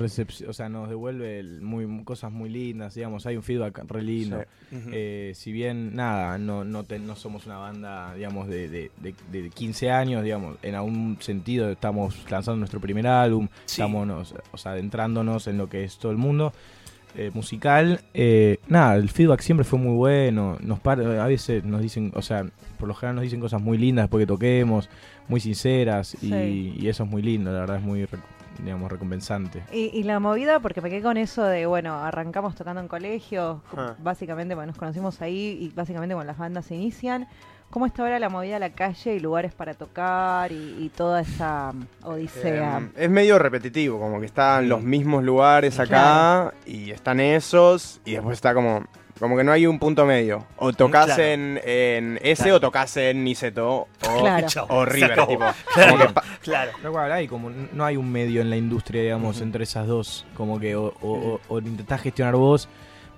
o 0.48 0.52
sea, 0.52 0.68
nos 0.68 0.88
devuelve 0.88 1.40
el- 1.40 1.60
muy, 1.60 2.04
cosas 2.04 2.30
muy 2.30 2.50
lindas, 2.50 2.94
digamos, 2.94 3.26
hay 3.26 3.36
un 3.36 3.42
feedback 3.42 3.82
re 3.88 4.02
lindo. 4.02 4.40
Sí. 4.70 4.76
Eh, 4.92 5.32
si 5.34 5.50
bien, 5.50 5.96
nada, 5.96 6.38
no, 6.38 6.62
no, 6.62 6.84
te- 6.84 7.00
no 7.00 7.16
somos 7.16 7.46
una 7.46 7.58
banda, 7.58 8.14
digamos, 8.14 8.46
de, 8.46 8.68
de, 8.68 8.90
de- 8.98 9.14
de 9.32 9.50
15 9.50 9.90
años, 9.90 10.22
digamos, 10.22 10.56
en 10.62 10.76
algún 10.76 11.16
sentido 11.18 11.68
estamos 11.68 12.14
lanzando 12.30 12.58
nuestro 12.58 12.78
primer 12.80 13.08
álbum, 13.08 13.48
Sí. 13.64 13.80
estamos, 13.82 14.34
o 14.52 14.56
sea, 14.56 14.70
adentrándonos 14.72 15.47
en 15.48 15.58
lo 15.58 15.68
que 15.68 15.84
es 15.84 15.98
todo 15.98 16.12
el 16.12 16.18
mundo 16.18 16.52
eh, 17.16 17.30
musical. 17.34 18.00
Eh, 18.14 18.58
nada, 18.68 18.94
el 18.96 19.08
feedback 19.08 19.40
siempre 19.40 19.64
fue 19.64 19.78
muy 19.78 19.94
bueno, 19.96 20.56
nos 20.60 20.78
par- 20.78 21.00
a 21.00 21.26
veces 21.26 21.64
nos 21.64 21.80
dicen, 21.80 22.12
o 22.14 22.22
sea, 22.22 22.44
por 22.78 22.86
lo 22.88 22.94
general 22.94 23.16
nos 23.16 23.22
dicen 23.24 23.40
cosas 23.40 23.60
muy 23.60 23.78
lindas 23.78 24.04
después 24.04 24.22
que 24.22 24.26
toquemos, 24.26 24.88
muy 25.26 25.40
sinceras, 25.40 26.14
y, 26.22 26.28
Sí. 26.30 26.74
y 26.78 26.88
eso 26.88 27.04
es 27.04 27.10
muy 27.10 27.22
lindo, 27.22 27.50
la 27.50 27.60
verdad 27.60 27.76
es 27.78 27.82
muy, 27.82 28.06
digamos, 28.62 28.90
recompensante. 28.92 29.62
Y, 29.72 29.90
y 29.98 30.02
la 30.04 30.20
movida, 30.20 30.60
porque 30.60 30.80
me 30.80 30.90
quedé 30.90 31.02
con 31.02 31.16
eso 31.16 31.42
de, 31.44 31.66
bueno, 31.66 31.94
arrancamos 31.94 32.54
tocando 32.54 32.80
en 32.80 32.88
colegios, 32.88 33.60
Ah. 33.76 33.94
básicamente, 33.98 34.54
bueno, 34.54 34.68
nos 34.68 34.78
conocimos 34.78 35.20
ahí 35.22 35.58
y 35.60 35.72
básicamente 35.74 36.14
cuando 36.14 36.30
las 36.30 36.38
bandas 36.38 36.66
se 36.66 36.74
inician. 36.76 37.26
¿Cómo 37.70 37.84
está 37.84 38.02
ahora 38.02 38.18
la 38.18 38.30
movida 38.30 38.56
a 38.56 38.58
la 38.58 38.70
calle 38.70 39.14
y 39.14 39.20
lugares 39.20 39.52
para 39.52 39.74
tocar 39.74 40.50
y, 40.52 40.76
y 40.80 40.88
toda 40.96 41.20
esa 41.20 41.72
mm, 41.72 42.06
odisea? 42.06 42.78
Eh, 42.96 43.04
es 43.04 43.10
medio 43.10 43.38
repetitivo, 43.38 43.98
como 43.98 44.20
que 44.20 44.26
están 44.26 44.62
Sí. 44.64 44.68
los 44.68 44.82
mismos 44.82 45.22
lugares 45.22 45.78
acá 45.78 46.54
y 46.64 46.90
están 46.90 47.20
esos 47.20 48.00
y 48.06 48.12
después 48.12 48.34
está 48.38 48.54
como 48.54 48.84
Como 49.18 49.36
que 49.36 49.42
no 49.42 49.50
hay 49.50 49.66
un 49.66 49.80
punto 49.80 50.06
medio. 50.06 50.46
O 50.58 50.72
tocas 50.72 51.06
Claro. 51.06 51.22
en, 51.24 52.18
Claro. 52.36 52.54
o 52.56 52.60
tocas 52.60 52.96
en 52.98 53.24
Niceto 53.24 53.68
o, 53.68 53.88
Claro. 54.20 54.46
O 54.68 54.84
River. 54.84 55.26
tipo. 55.26 55.44
Claro, 55.74 55.90
Como 55.90 56.04
que 56.04 56.20
claro. 56.42 57.12
Hay 57.14 57.26
como, 57.28 57.50
no 57.50 57.84
hay 57.84 57.96
un 57.96 58.10
medio 58.12 58.40
en 58.40 58.48
la 58.48 58.56
industria, 58.56 59.02
digamos, 59.02 59.40
entre 59.40 59.64
esas 59.64 59.86
dos. 59.88 60.24
Como 60.34 60.60
que 60.60 60.76
o, 60.76 60.94
o, 61.02 61.10
o- 61.10 61.40
o 61.48 61.58
intentás 61.58 62.00
gestionar 62.00 62.36
vos. 62.36 62.68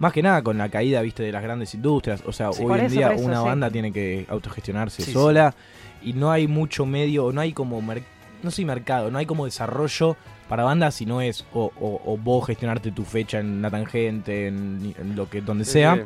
Más 0.00 0.12
que 0.12 0.22
nada 0.22 0.42
con 0.42 0.58
la 0.58 0.68
caída, 0.68 1.00
viste, 1.02 1.22
de 1.22 1.30
las 1.30 1.42
grandes 1.42 1.72
industrias. 1.74 2.22
O 2.26 2.32
sea, 2.32 2.52
Sí. 2.52 2.64
hoy 2.64 2.80
en 2.80 2.86
eso, 2.86 2.94
día 2.96 3.12
eso, 3.12 3.22
una 3.24 3.38
sí. 3.40 3.44
banda 3.46 3.70
tiene 3.70 3.92
que 3.92 4.26
autogestionarse 4.28 5.02
Sí, 5.02 5.12
sola. 5.12 5.54
Y 6.02 6.14
no 6.14 6.32
hay 6.32 6.48
mucho 6.48 6.86
medio, 6.86 7.30
no 7.32 7.40
hay 7.42 7.52
como, 7.52 7.80
mer- 7.82 8.02
no 8.42 8.50
sé, 8.50 8.64
mercado, 8.64 9.10
no 9.12 9.18
hay 9.18 9.26
como 9.26 9.44
desarrollo 9.44 10.16
para 10.48 10.64
bandas 10.64 10.94
si 10.96 11.06
no 11.06 11.20
es 11.20 11.44
o, 11.52 11.70
o- 11.78 12.02
o 12.12 12.16
vos 12.16 12.46
gestionarte 12.46 12.90
tu 12.90 13.04
fecha 13.04 13.38
en 13.38 13.62
la 13.62 13.70
tangente, 13.70 14.48
en, 14.48 14.94
en 14.98 15.14
lo 15.14 15.28
que 15.30 15.42
donde 15.42 15.64
sea. 15.64 16.04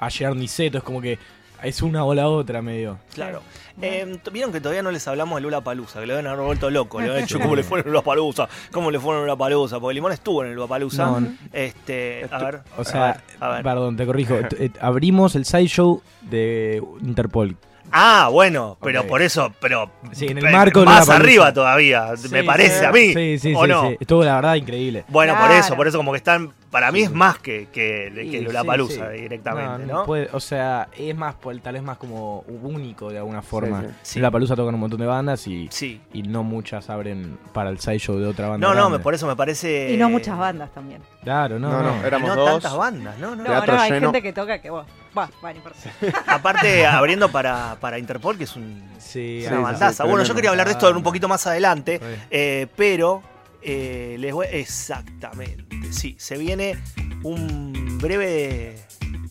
Ayer 0.00 0.36
Niceto, 0.36 0.78
es 0.78 0.84
como 0.84 1.00
que 1.00 1.18
es 1.62 1.82
una 1.82 2.04
o 2.04 2.14
la 2.14 2.28
otra 2.28 2.62
medio. 2.62 2.98
Claro. 3.14 3.42
Eh, 3.80 4.18
Vieron 4.32 4.52
que 4.52 4.60
todavía 4.60 4.82
no 4.82 4.90
les 4.90 5.06
hablamos 5.06 5.36
de 5.36 5.42
Lula 5.42 5.60
Palusa, 5.60 6.00
que 6.00 6.06
lo 6.06 6.14
deben 6.14 6.26
haber 6.26 6.44
vuelto 6.44 6.68
loco. 6.70 7.00
Le 7.00 7.10
han 7.16 7.22
hecho 7.24 7.38
cómo 7.40 7.54
le 7.54 7.62
fue 7.62 7.80
en 7.80 7.86
Lula 7.86 8.02
Palusa, 8.02 8.48
cómo 8.72 8.90
le 8.90 8.98
fue 8.98 9.14
en 9.14 9.20
Lula 9.22 9.36
Palusa, 9.36 9.78
porque 9.78 9.94
Limón 9.94 10.12
estuvo 10.12 10.42
en 10.42 10.48
el 10.50 10.54
Lula 10.56 10.66
Palusa. 10.66 11.06
No, 11.06 11.28
Este, 11.52 12.26
a 12.30 12.38
ver. 12.38 12.60
O 12.76 12.84
sea, 12.84 13.04
a 13.04 13.12
ver, 13.12 13.20
a 13.40 13.48
ver. 13.50 13.62
perdón, 13.62 13.96
te 13.96 14.04
corrijo. 14.06 14.34
eh, 14.58 14.70
abrimos 14.80 15.36
el 15.36 15.44
sideshow 15.44 16.02
de 16.22 16.82
Interpol. 17.02 17.56
Ah, 17.90 18.28
bueno, 18.30 18.76
pero 18.82 19.06
por 19.06 19.22
eso, 19.22 19.50
pero 19.60 19.90
Sí, 20.12 20.26
en 20.26 20.36
el 20.38 20.50
marco 20.52 20.84
más 20.84 21.08
arriba 21.08 21.52
todavía, 21.54 22.12
me 22.30 22.44
parece 22.44 22.80
sí. 22.80 22.84
a 22.84 22.92
mí. 22.92 23.14
Sí, 23.14 23.38
sí, 23.38 23.54
¿O 23.56 23.62
sí, 23.64 23.70
no? 23.70 23.88
sí. 23.88 23.96
Estuvo 23.98 24.22
la 24.24 24.34
verdad 24.34 24.56
increíble. 24.56 25.04
Bueno, 25.08 25.34
por 25.40 25.50
eso, 25.52 25.74
por 25.74 25.88
eso 25.88 25.96
como 25.96 26.12
que 26.12 26.18
están, 26.18 26.52
para 26.70 26.92
mí 26.92 27.00
es 27.02 27.10
más 27.10 27.38
que, 27.38 27.68
que, 27.72 28.12
Sí, 28.14 28.30
que 28.30 28.38
sí, 28.38 28.44
Lula 28.44 28.62
Palusa 28.64 29.10
sí. 29.12 29.20
directamente, 29.22 29.86
No, 29.86 29.92
¿no? 29.92 29.98
no 30.00 30.04
puede- 30.06 30.28
o 30.32 30.40
sea, 30.40 30.88
es 30.96 31.16
más, 31.16 31.34
por- 31.34 31.58
tal 31.60 31.74
vez 31.74 31.82
más 31.82 31.96
como 31.98 32.40
único 32.40 33.10
de 33.10 33.18
alguna 33.18 33.40
forma. 33.42 33.82
sí. 33.82 33.88
Sí. 34.02 34.20
La 34.20 34.30
Palusa 34.30 34.54
tocan 34.56 34.74
un 34.74 34.80
montón 34.80 35.00
de 35.00 35.06
bandas 35.06 35.46
y, 35.46 35.68
Sí. 35.70 36.00
y 36.12 36.22
no 36.22 36.42
muchas 36.42 36.90
abren 36.90 37.38
para 37.52 37.70
el 37.70 37.78
sideshow 37.78 38.18
de 38.18 38.26
otra 38.26 38.48
banda. 38.48 38.66
No, 38.66 38.74
no, 38.74 38.88
grande. 38.88 38.98
por 39.02 39.14
eso 39.14 39.26
me 39.26 39.34
parece... 39.36 39.92
Y 39.92 39.96
no 39.96 40.10
muchas 40.10 40.36
bandas 40.38 40.70
también. 40.72 41.00
Claro, 41.22 41.58
no, 41.58 41.70
No, 41.70 41.82
no. 41.82 41.96
no, 41.96 42.04
éramos 42.06 42.28
no 42.30 42.36
dos. 42.36 42.50
tantas 42.62 42.76
bandas, 42.76 43.18
no, 43.18 43.34
no. 43.36 43.42
No, 43.44 43.66
no, 43.66 43.72
hay 43.80 43.90
lleno. 43.90 44.08
gente 44.08 44.22
que 44.22 44.32
toca 44.32 44.60
que 44.60 44.70
vos. 44.70 44.86
Va, 45.16 45.28
va, 45.44 45.50
no 45.52 45.56
importa. 45.56 45.78
Aparte, 46.26 46.86
abriendo 46.86 47.30
para, 47.30 47.76
para 47.80 47.98
Interpol, 47.98 48.36
que 48.36 48.44
es 48.44 48.54
un, 48.56 48.82
Sí, 48.98 49.42
una 49.46 49.56
sí, 49.56 49.62
bandaza. 49.62 50.04
sí, 50.04 50.08
bueno, 50.10 50.24
yo 50.24 50.34
quería 50.34 50.50
hablar 50.50 50.66
de 50.66 50.72
esto 50.72 50.90
un 50.94 51.02
poquito 51.02 51.28
más 51.28 51.46
adelante, 51.46 51.98
eh, 52.30 52.66
pero 52.76 53.22
eh. 53.62 54.32
Exactamente, 54.52 55.92
sí, 55.92 56.16
se 56.18 56.36
viene 56.36 56.78
un 57.22 57.98
breve... 58.00 58.84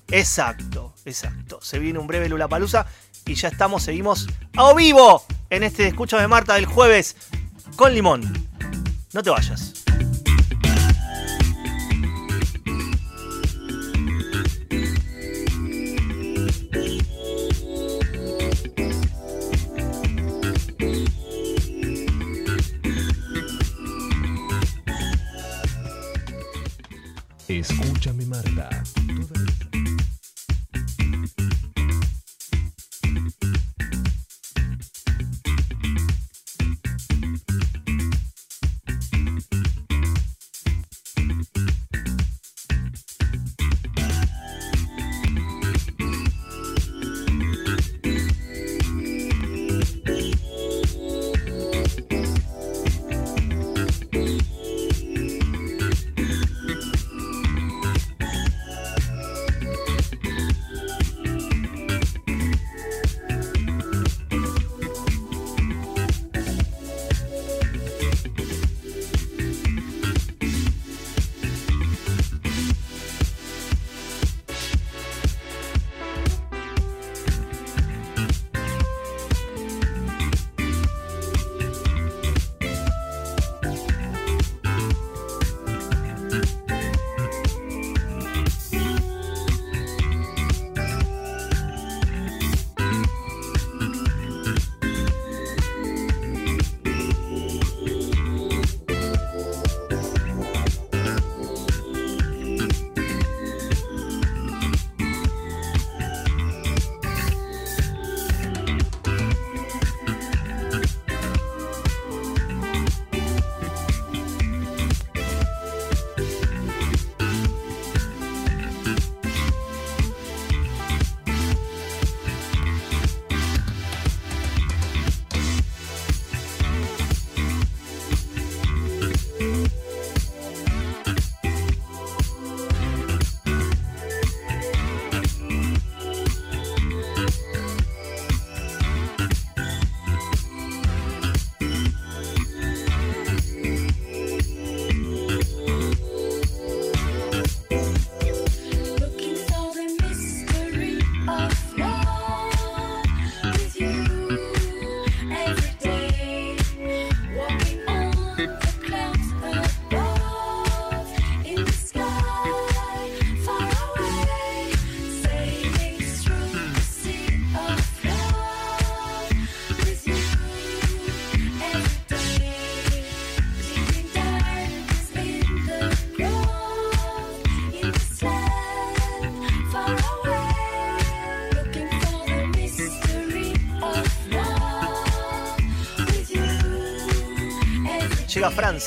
Exacto, 0.09 0.93
exacto. 1.03 1.59
Se 1.61 1.79
viene 1.79 1.99
un 1.99 2.07
breve 2.07 2.29
Lula 2.29 2.47
Palusa 2.47 2.85
y 3.25 3.35
ya 3.35 3.49
estamos, 3.49 3.83
seguimos 3.83 4.27
a 4.55 4.73
vivo 4.73 5.25
en 5.49 5.63
este 5.63 5.87
Escúchame 5.87 6.27
Marta 6.27 6.55
del 6.55 6.65
jueves 6.65 7.17
con 7.75 7.93
Limón. 7.93 8.21
No 9.13 9.21
te 9.21 9.29
vayas. 9.29 9.86
Escúchame 27.59 28.23
Marta. 28.27 28.69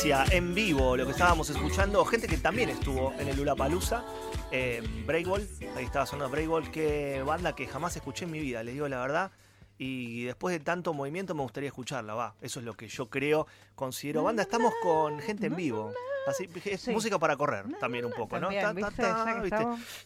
En 0.02 0.54
vivo, 0.54 0.96
lo 0.96 1.04
que 1.04 1.12
estábamos 1.12 1.50
escuchando, 1.50 2.02
gente 2.06 2.26
que 2.26 2.38
también 2.38 2.70
estuvo 2.70 3.12
en 3.18 3.28
el 3.28 3.36
Lula 3.36 3.54
Palusa, 3.54 4.02
eh, 4.50 4.82
Breakball, 5.06 5.46
ahí 5.76 5.84
estaba 5.84 6.06
sonando 6.06 6.30
Breakball, 6.30 6.70
qué 6.70 7.22
banda 7.22 7.54
que 7.54 7.66
jamás 7.66 7.94
escuché 7.96 8.24
en 8.24 8.30
mi 8.30 8.38
vida, 8.40 8.62
les 8.62 8.72
digo 8.72 8.88
la 8.88 8.98
verdad. 8.98 9.30
Y 9.76 10.24
después 10.24 10.58
de 10.58 10.64
tanto 10.64 10.94
movimiento 10.94 11.34
me 11.34 11.42
gustaría 11.42 11.68
escucharla, 11.68 12.14
va. 12.14 12.34
Eso 12.40 12.60
es 12.60 12.64
lo 12.64 12.72
que 12.72 12.88
yo 12.88 13.10
creo, 13.10 13.46
considero 13.74 14.22
banda. 14.22 14.42
Estamos 14.42 14.72
con 14.82 15.20
gente 15.20 15.48
en 15.48 15.56
vivo. 15.56 15.92
Así, 16.26 16.48
es 16.66 16.80
Sí. 16.83 16.90
música 16.90 17.18
para 17.18 17.37
correr 17.37 17.64
también 17.80 18.04
un 18.04 18.12
poco, 18.12 18.38
¿no? 18.38 18.50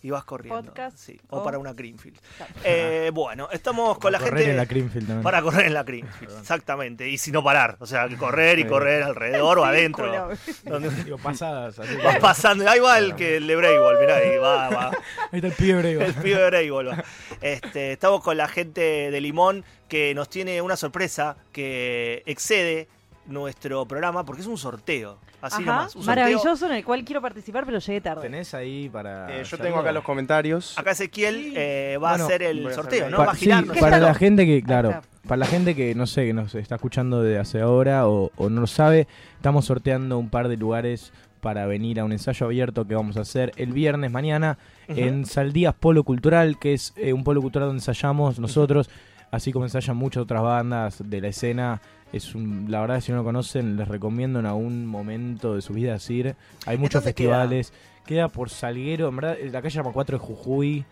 Y 0.02 0.10
vas 0.10 0.24
corriendo. 0.24 0.62
Podcast 0.62 0.96
sí. 0.96 1.20
O 1.30 1.38
o- 1.38 1.44
para 1.44 1.58
una 1.58 1.72
Greenfield. 1.72 2.18
Eh, 2.62 3.10
bueno, 3.12 3.48
estamos 3.50 3.98
con 3.98 4.12
la 4.12 4.18
Correr 4.18 4.34
gente. 4.38 4.50
en 4.52 4.56
la 4.56 4.64
Greenfield 4.64 5.06
también. 5.06 5.22
Para 5.22 5.42
correr 5.42 5.66
en 5.66 5.74
la 5.74 5.82
Greenfield, 5.82 6.38
exactamente. 6.40 7.08
Y 7.08 7.18
si 7.18 7.30
no 7.32 7.42
parar. 7.42 7.76
O 7.80 7.86
sea, 7.86 8.08
que 8.08 8.16
correr 8.16 8.58
y 8.58 8.66
correr 8.66 9.02
alrededor 9.02 9.58
o 9.58 9.64
adentro. 9.64 10.30
Donde 10.64 10.88
Digo, 11.04 11.18
pasadas. 11.18 11.78
Así 11.78 11.96
vas 11.96 12.18
pasando. 12.18 12.68
Ahí 12.68 12.80
va 12.80 12.98
el 12.98 13.14
que 13.16 13.36
el 13.36 13.46
de 13.46 13.56
Breakball, 13.56 13.98
mirá, 14.00 14.16
ahí 14.16 14.36
va, 14.38 14.68
va. 14.70 14.90
Ahí 15.32 15.38
está 15.40 15.48
el 15.48 15.52
pibe 15.54 15.78
brego. 15.80 16.02
El 16.02 16.14
pibe 16.14 16.50
va. 16.88 17.04
Este, 17.40 17.92
estamos 17.92 18.22
con 18.22 18.36
la 18.36 18.48
gente 18.48 19.10
de 19.10 19.20
Limón 19.20 19.64
que 19.88 20.14
nos 20.14 20.28
tiene 20.30 20.62
una 20.62 20.76
sorpresa 20.76 21.36
que 21.52 22.22
excede 22.26 22.88
nuestro 23.26 23.86
programa 23.86 24.24
porque 24.24 24.42
es 24.42 24.48
un 24.48 24.58
sorteo. 24.58 25.18
Así 25.44 25.62
Ajá, 25.62 25.64
nomás. 25.64 25.96
Un 25.96 26.02
sorteo. 26.02 26.24
maravilloso 26.24 26.66
en 26.66 26.72
el 26.72 26.84
cual 26.84 27.04
quiero 27.04 27.20
participar, 27.20 27.66
pero 27.66 27.78
llegué 27.78 28.00
tarde. 28.00 28.22
Tenés 28.22 28.54
ahí 28.54 28.88
para. 28.88 29.40
Eh, 29.40 29.44
yo 29.44 29.58
tengo 29.58 29.78
acá 29.78 29.92
los 29.92 30.02
comentarios. 30.02 30.78
Acá 30.78 30.92
Ezequiel 30.92 31.52
eh, 31.54 31.98
va 32.02 32.10
Bueno, 32.10 32.24
a 32.24 32.26
hacer 32.26 32.42
el 32.42 32.72
sorteo, 32.72 33.10
¿no? 33.10 33.18
Va 33.18 33.32
a 33.32 33.34
sí, 33.34 33.50
para 33.78 33.98
la 33.98 34.14
gente 34.14 34.46
que, 34.46 34.62
claro, 34.62 35.02
para 35.26 35.36
la 35.36 35.46
gente 35.46 35.74
que 35.74 35.94
no 35.94 36.06
sé, 36.06 36.24
que 36.26 36.32
nos 36.32 36.54
está 36.54 36.76
escuchando 36.76 37.22
de 37.22 37.38
hace 37.38 37.60
ahora 37.60 38.08
o, 38.08 38.30
o 38.36 38.48
no 38.48 38.62
lo 38.62 38.66
sabe, 38.66 39.06
estamos 39.36 39.66
sorteando 39.66 40.18
un 40.18 40.30
par 40.30 40.48
de 40.48 40.56
lugares 40.56 41.12
para 41.44 41.66
venir 41.66 42.00
a 42.00 42.04
un 42.04 42.12
ensayo 42.12 42.46
abierto 42.46 42.86
que 42.86 42.94
vamos 42.94 43.18
a 43.18 43.20
hacer 43.20 43.52
el 43.56 43.74
viernes 43.74 44.10
mañana 44.10 44.56
en 44.88 45.26
Saldías 45.26 45.74
Polo 45.74 46.02
Cultural, 46.02 46.58
que 46.58 46.72
es 46.72 46.94
eh, 46.96 47.12
un 47.12 47.22
polo 47.22 47.42
cultural 47.42 47.68
donde 47.68 47.80
ensayamos 47.80 48.38
nosotros, 48.38 48.88
así 49.30 49.52
como 49.52 49.66
ensayan 49.66 49.94
muchas 49.94 50.22
otras 50.22 50.42
bandas 50.42 51.02
de 51.04 51.20
la 51.20 51.28
escena. 51.28 51.82
Es 52.14 52.34
un, 52.34 52.66
la 52.68 52.80
verdad, 52.80 53.00
si 53.00 53.10
no 53.10 53.18
lo 53.18 53.24
conocen, 53.24 53.76
les 53.76 53.88
recomiendo 53.88 54.38
en 54.38 54.46
algún 54.46 54.86
momento 54.86 55.54
de 55.56 55.62
su 55.62 55.72
vida 55.72 55.96
ir. 56.08 56.36
Hay 56.66 56.78
muchos 56.78 57.02
festivales. 57.02 57.72
Queda? 58.06 58.28
por 58.28 58.50
Salguero, 58.50 59.08
en 59.08 59.16
verdad, 59.16 59.36
la 59.50 59.62
calle 59.62 59.74
llama 59.76 59.90
4 59.90 60.18
de 60.18 60.24
Jujuy 60.24 60.84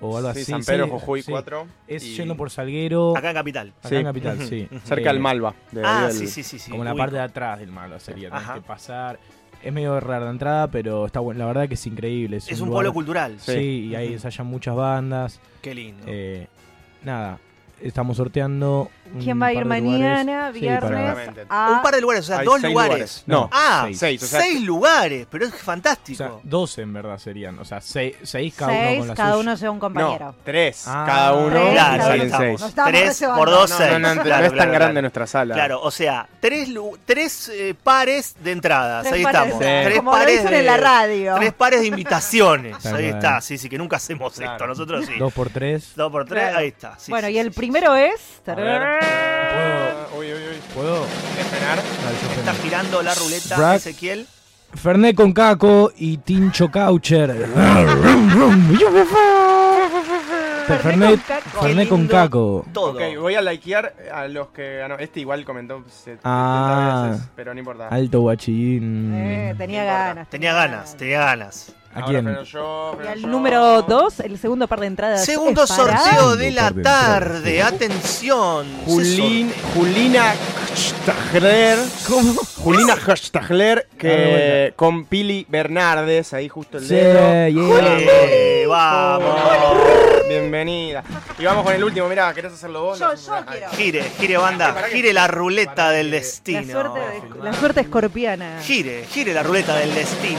o 0.00 0.16
algo 0.16 0.34
Sí, 0.34 0.40
así. 0.40 0.50
San 0.50 0.64
Pedro, 0.64 0.86
sí, 0.86 0.90
Jujuy 0.90 1.22
sí. 1.22 1.30
4. 1.30 1.66
Es 1.86 2.04
y 2.04 2.16
yendo 2.16 2.36
por 2.36 2.50
Salguero. 2.50 3.16
Acá 3.16 3.28
en 3.30 3.34
Capital. 3.36 3.68
Acá 3.78 3.88
Sí. 3.88 3.94
en 3.96 4.02
Capital, 4.04 4.38
sí. 4.44 4.68
Cerca 4.84 5.10
Eh, 5.10 5.12
del 5.12 5.22
Malva. 5.22 5.54
de 5.70 5.82
Ah, 5.84 6.08
del- 6.08 6.16
sí, 6.16 6.26
sí, 6.26 6.42
sí, 6.42 6.58
sí. 6.58 6.70
Como 6.72 6.82
la 6.84 6.94
parte 6.96 7.14
de 7.16 7.22
atrás 7.22 7.60
del 7.60 7.70
malo 7.70 7.98
sería. 8.00 8.28
Tenés 8.30 8.44
Ajá. 8.44 8.54
que 8.54 8.60
pasar. 8.62 9.20
Es 9.62 9.72
medio 9.72 9.98
rara 10.00 10.24
la 10.26 10.30
entrada, 10.32 10.68
pero 10.68 11.06
está 11.06 11.20
bueno. 11.20 11.38
La 11.38 11.46
verdad 11.46 11.68
que 11.68 11.74
es 11.74 11.86
increíble. 11.86 12.36
Es, 12.38 12.50
Es 12.50 12.60
un 12.60 12.70
polo 12.70 12.92
cultural. 12.92 13.36
Sí, 13.38 13.88
y 13.90 13.94
ahí 13.94 14.12
ensayan 14.14 14.46
muchas 14.48 14.74
bandas. 14.74 15.40
Qué 15.62 15.74
lindo. 15.76 16.02
Eh, 16.08 16.48
nada, 17.04 17.38
estamos 17.80 18.16
sorteando. 18.16 18.90
¿Quién 19.22 19.40
va 19.40 19.46
a 19.46 19.52
ir 19.52 19.64
mañana, 19.64 20.50
Sí, 20.52 20.60
viernes? 20.60 21.30
a- 21.48 21.70
un 21.76 21.82
par 21.82 21.94
de 21.94 22.00
lugares, 22.00 22.24
o 22.24 22.26
sea, 22.26 22.38
Hay 22.40 22.46
dos 22.46 22.60
seis 22.60 22.72
lugares. 22.72 22.90
lugares. 22.92 23.22
No, 23.26 23.48
Ah, 23.52 23.82
seis. 23.86 23.98
seis, 23.98 24.22
o 24.22 24.26
sea- 24.26 24.60
lugares, 24.60 25.26
pero 25.30 25.46
es 25.46 25.52
O 25.54 25.56
fantástico. 25.56 26.18
sea, 26.18 26.30
12 26.42 26.82
en 26.82 26.92
verdad 26.92 27.18
serían. 27.18 27.58
O 27.58 27.64
sea, 27.64 27.80
seis, 27.80 28.16
seis 28.22 28.54
cada 28.56 28.72
uno 28.72 28.80
Seis, 28.82 28.98
con 28.98 29.08
la 29.08 29.14
cada 29.14 29.30
suya. 29.32 29.40
uno 29.40 29.56
sea 29.56 29.70
un 29.70 29.78
compañero. 29.78 30.24
No, 30.26 30.34
tres. 30.44 30.84
Ah. 30.86 31.04
cada 31.06 31.32
uno. 31.34 31.50
Tres, 31.50 31.72
Claro, 31.72 31.98
cada 32.02 32.14
uno. 32.14 32.38
seis. 32.38 32.60
No 32.60 32.84
Tres 32.84 33.24
por 33.36 33.50
dos, 33.50 33.70
No, 33.70 33.76
seis. 33.76 33.90
no, 33.92 33.98
no, 33.98 34.14
no, 34.14 34.22
Claro, 34.22 34.44
es 34.44 34.50
tan 34.50 34.56
claro, 34.56 34.72
grande 34.72 34.92
claro. 34.92 35.00
nuestra 35.02 35.26
sala. 35.26 35.54
Claro, 35.54 35.80
o 35.82 35.90
sea, 35.90 36.28
tres, 36.40 36.68
tres 37.04 37.48
eh, 37.54 37.74
pares 37.82 38.34
de 38.42 38.52
entradas. 38.52 39.02
Tres 39.02 39.14
ahí 39.14 39.22
pares, 39.22 39.40
estamos. 39.42 39.64
Sí. 39.64 39.70
Tres 39.84 39.96
Como 39.98 40.10
lo 40.12 40.16
pares 40.18 40.34
dicen 40.36 40.50
de, 40.50 40.58
en 40.60 40.66
la 40.66 40.76
radio. 40.76 41.34
Tres 41.36 41.52
pares 41.52 41.80
de 41.80 41.86
invitaciones. 41.86 42.86
Ahí 42.86 43.06
está. 43.06 43.40
Sí, 43.40 43.58
sí, 43.58 43.68
que 43.68 43.78
nunca 43.78 43.96
hacemos 43.96 44.38
esto. 44.38 44.66
Nosotros 44.66 45.06
sí. 45.06 45.14
Dos 45.18 45.32
por 45.32 45.50
tres. 45.50 45.92
Dos 45.96 46.10
por 46.10 46.24
tres, 46.26 46.54
ahí 46.54 46.68
está. 46.68 46.96
bueno, 47.08 47.28
y 47.28 47.38
el 47.38 47.52
primero 47.52 47.94
es... 47.96 48.40
¿Puedo? 49.00 50.18
Uy, 50.20 50.26
uy, 50.32 50.42
uy. 50.50 50.60
¿Puedo? 50.74 51.04
Está 52.38 52.54
girando 52.54 53.02
la 53.02 53.14
ruleta 53.14 53.56
Brad. 53.56 53.74
Ezequiel. 53.76 54.26
Fernet 54.74 55.16
con 55.16 55.32
Caco 55.32 55.92
y 55.96 56.18
Tincho 56.18 56.70
Coucher. 56.70 57.48
Fernet, 60.66 61.20
Caco. 61.26 61.62
Fernet 61.62 61.88
con 61.88 62.06
Caco. 62.06 62.66
Todo. 62.74 62.92
Ok, 62.92 63.00
voy 63.18 63.34
a 63.34 63.40
likear 63.40 63.94
a 64.12 64.28
los 64.28 64.48
que 64.48 64.76
ganó. 64.78 64.96
Este 64.98 65.20
igual 65.20 65.44
comentó 65.44 65.82
70 65.88 66.20
Ah. 66.24 67.08
veces, 67.10 67.26
pero 67.34 67.54
no 67.54 67.60
importa. 67.60 67.88
Alto 67.88 68.20
guachín. 68.20 69.14
Eh, 69.14 69.54
tenía 69.56 69.80
No 69.84 69.86
importa. 69.88 70.04
ganas. 70.08 70.28
Tenía 70.28 70.52
ganas, 70.52 70.96
tenía 70.96 71.18
ganas. 71.20 71.72
¿A 71.94 72.00
Ahora 72.00 72.06
quién? 72.10 72.24
freno 72.24 72.42
yo, 72.44 72.98
el 73.14 73.22
yo. 73.22 73.26
número 73.28 73.82
dos, 73.82 74.20
el 74.20 74.38
segundo 74.38 74.68
par 74.68 74.80
de 74.80 74.86
entradas. 74.88 75.24
Segundo 75.24 75.64
es 75.64 75.70
para- 75.72 75.98
sorteo 75.98 76.36
de 76.36 76.50
la 76.52 76.70
tarde. 76.70 77.62
Atención. 77.62 78.66
Julín, 78.84 79.52
Julina 79.74 80.34
Stagler. 80.76 81.78
¿Cómo? 82.06 82.34
Julina 82.62 82.94
Stagler, 83.16 83.88
Dale 83.90 83.98
que 83.98 84.72
con 84.76 85.06
Pili 85.06 85.46
Bernardes, 85.48 86.34
ahí 86.34 86.48
justo 86.48 86.76
el 86.78 86.86
Sí, 86.86 86.94
dedo. 86.94 87.48
yeah. 87.48 88.68
Vamos. 88.68 89.36
Bienvenida. 90.28 91.02
Y 91.38 91.44
vamos 91.46 91.64
con 91.64 91.74
el 91.74 91.82
último, 91.82 92.06
mirá, 92.06 92.32
¿querés 92.34 92.52
hacerlo 92.52 92.82
vos? 92.82 92.98
Yo, 92.98 93.14
yo 93.14 93.32
quiero. 93.50 93.70
Gire, 93.70 94.04
gire 94.20 94.36
banda, 94.36 94.74
gire 94.92 95.12
la 95.14 95.26
ruleta 95.26 95.90
del 95.90 96.08
que- 96.08 96.10
La 96.12 96.16
destino. 96.18 96.72
suerte, 96.72 97.00
de- 97.00 97.44
la 97.44 97.52
suerte 97.54 97.80
escorpiana. 97.80 98.60
Gire, 98.62 99.06
gire 99.10 99.32
la 99.32 99.42
ruleta 99.42 99.74
del 99.76 99.94
destino. 99.94 100.38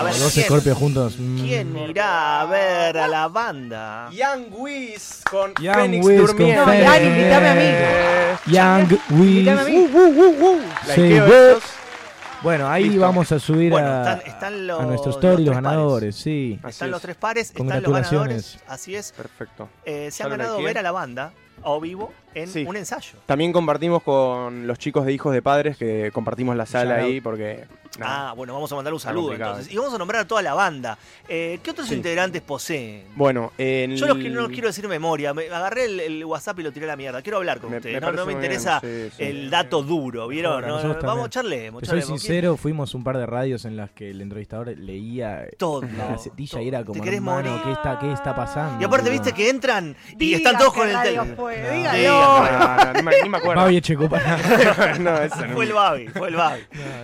A 0.00 0.02
ver, 0.02 0.12
Los 0.12 0.20
dos 0.22 0.32
¿quién, 0.32 0.44
escorpios 0.44 0.78
juntos. 0.78 1.16
mm. 1.18 1.38
¿quién 1.40 1.76
irá 1.78 2.40
a 2.40 2.46
ver 2.46 2.98
a 2.98 3.06
la 3.08 3.28
banda? 3.28 4.08
Young 4.10 4.46
Wiz 4.52 5.22
con 5.30 5.54
Young 5.60 5.74
Fénix 5.74 6.06
Wiz 6.06 6.30
con. 6.30 6.38
No, 6.38 6.74
Yan, 6.74 7.06
invítame 7.06 7.48
a 7.48 7.54
mí. 7.54 8.52
Young 8.52 8.98
Invítame 9.10 9.60
a 9.60 9.64
Wiz. 9.64 9.74
mí. 9.74 9.88
Sí, 10.94 11.00
likeo 11.02 11.26
vos. 11.26 11.34
estos. 11.56 11.62
Bueno, 12.42 12.68
ahí 12.70 12.84
Listo. 12.84 13.00
vamos 13.02 13.30
a 13.32 13.38
subir 13.38 13.70
Bueno, 13.70 13.88
a, 13.88 14.00
están, 14.14 14.20
están 14.26 14.66
los, 14.66 14.80
a 14.80 14.84
nuestro 14.86 15.10
story 15.10 15.44
los 15.44 15.54
ganadores, 15.54 16.16
sí. 16.16 16.58
Así 16.62 16.70
Están 16.70 16.88
es. 16.88 16.92
los 16.92 17.02
tres 17.02 17.16
pares, 17.16 17.46
están 17.48 17.66
los 17.66 17.74
Congratulaciones. 17.74 18.52
ganadores. 18.54 18.64
Así 18.66 18.96
es. 18.96 19.12
Perfecto. 19.12 19.68
Eh, 19.84 20.08
se 20.10 20.22
han 20.22 20.30
ganado 20.30 20.62
ver 20.62 20.78
a 20.78 20.82
la 20.82 20.90
banda 20.92 21.32
o 21.62 21.78
vivo 21.82 22.14
en 22.34 22.48
Sí. 22.48 22.64
un 22.66 22.76
ensayo. 22.78 23.18
También 23.26 23.52
compartimos 23.52 24.02
con 24.02 24.66
los 24.66 24.78
chicos 24.78 25.04
de 25.04 25.12
Hijos 25.12 25.34
de 25.34 25.42
Padres 25.42 25.76
que 25.76 26.10
compartimos 26.14 26.56
la 26.56 26.64
sala 26.64 26.94
ahí 26.94 27.20
porque. 27.20 27.66
Ah, 28.06 28.32
bueno, 28.36 28.52
vamos 28.54 28.70
a 28.72 28.74
mandar 28.76 28.92
un 28.94 29.00
saludo 29.00 29.32
entonces. 29.34 29.72
Y 29.72 29.76
vamos 29.76 29.92
a 29.94 29.98
nombrar 29.98 30.22
a 30.22 30.26
toda 30.28 30.42
la 30.42 30.54
banda. 30.54 30.98
Eh, 31.28 31.58
¿Qué 31.62 31.70
otros 31.70 31.88
Sí. 31.88 31.94
integrantes 31.94 32.42
poseen? 32.42 33.04
Bueno, 33.16 33.52
en 33.58 33.96
Yo 33.96 34.06
los 34.06 34.18
que 34.18 34.30
no 34.30 34.42
los 34.42 34.50
quiero 34.50 34.68
decir 34.68 34.82
de 34.82 34.88
memoria. 34.88 35.32
Me 35.34 35.46
agarré 35.48 35.84
el, 35.86 36.00
el 36.00 36.24
WhatsApp 36.24 36.58
y 36.60 36.62
lo 36.62 36.72
tiré 36.72 36.86
a 36.86 36.88
la 36.88 36.96
mierda. 36.96 37.22
Quiero 37.22 37.38
hablar 37.38 37.60
con 37.60 37.70
Me- 37.70 37.76
ustedes. 37.78 38.00
me 38.00 38.12
no, 38.12 38.26
me 38.26 38.32
interesa 38.32 38.80
bien, 38.80 39.10
sí, 39.10 39.16
sí. 39.16 39.22
el 39.24 39.50
dato 39.50 39.82
duro, 39.82 40.28
¿vieron? 40.28 40.66
No, 40.66 40.94
vamos, 41.02 41.30
charlemos. 41.30 41.80
Te 41.82 41.86
soy 41.88 42.00
charlemos. 42.00 42.20
sincero, 42.20 42.56
fuimos 42.56 42.94
un 42.94 43.04
par 43.04 43.16
de 43.18 43.26
radios 43.26 43.64
en 43.64 43.76
las 43.76 43.90
que 43.90 44.10
el 44.10 44.20
entrevistador 44.20 44.68
leía 44.76 45.46
Todo. 45.58 45.82
la 45.96 46.06
gacetilla 46.08 46.50
todo. 46.52 46.62
y 46.62 46.68
era 46.68 46.78
¿Te 46.80 46.84
como, 46.86 47.02
querés 47.02 47.16
hermano, 47.18 47.50
morir? 47.50 47.64
¿qué 47.64 47.72
está, 47.72 47.98
¿qué 47.98 48.12
está 48.12 48.34
pasando? 48.34 48.80
Y 48.80 48.84
aparte, 48.84 49.10
viste 49.10 49.32
que 49.32 49.48
entran 49.48 49.96
y 50.18 50.34
están 50.34 50.58
todos 50.58 50.72
con 50.74 50.88
el 50.88 51.00
teléfono. 51.02 51.48
Dígalo. 51.48 51.96
Diga, 51.96 52.02
No, 52.08 52.92
no, 53.02 53.10
ni 53.22 53.28
me- 53.28 53.38
acuerdo. 53.38 53.62
Babi 53.62 53.76
Echecopar. 53.76 54.20
no, 55.00 55.16
eso 55.22 55.36
no. 55.46 55.54
Fue 55.54 55.64
el 55.64 55.72
Babi, 55.72 56.08
fue 56.08 56.28
el 56.28 56.36
Babi. 56.36 56.62